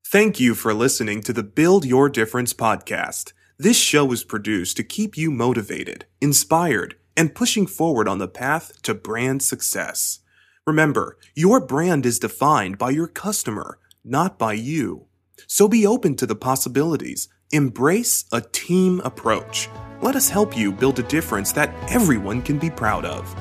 Thank 0.06 0.38
you 0.38 0.54
for 0.54 0.72
listening 0.72 1.22
to 1.22 1.32
the 1.32 1.42
Build 1.42 1.84
Your 1.84 2.08
Difference 2.08 2.54
podcast. 2.54 3.32
This 3.62 3.78
show 3.78 4.10
is 4.10 4.24
produced 4.24 4.76
to 4.78 4.82
keep 4.82 5.16
you 5.16 5.30
motivated, 5.30 6.06
inspired, 6.20 6.96
and 7.16 7.32
pushing 7.32 7.68
forward 7.68 8.08
on 8.08 8.18
the 8.18 8.26
path 8.26 8.82
to 8.82 8.92
brand 8.92 9.40
success. 9.40 10.18
Remember, 10.66 11.16
your 11.36 11.64
brand 11.64 12.04
is 12.04 12.18
defined 12.18 12.76
by 12.76 12.90
your 12.90 13.06
customer, 13.06 13.78
not 14.04 14.36
by 14.36 14.54
you. 14.54 15.06
So 15.46 15.68
be 15.68 15.86
open 15.86 16.16
to 16.16 16.26
the 16.26 16.34
possibilities. 16.34 17.28
Embrace 17.52 18.24
a 18.32 18.40
team 18.40 19.00
approach. 19.04 19.68
Let 20.00 20.16
us 20.16 20.28
help 20.28 20.58
you 20.58 20.72
build 20.72 20.98
a 20.98 21.04
difference 21.04 21.52
that 21.52 21.72
everyone 21.88 22.42
can 22.42 22.58
be 22.58 22.68
proud 22.68 23.04
of. 23.04 23.32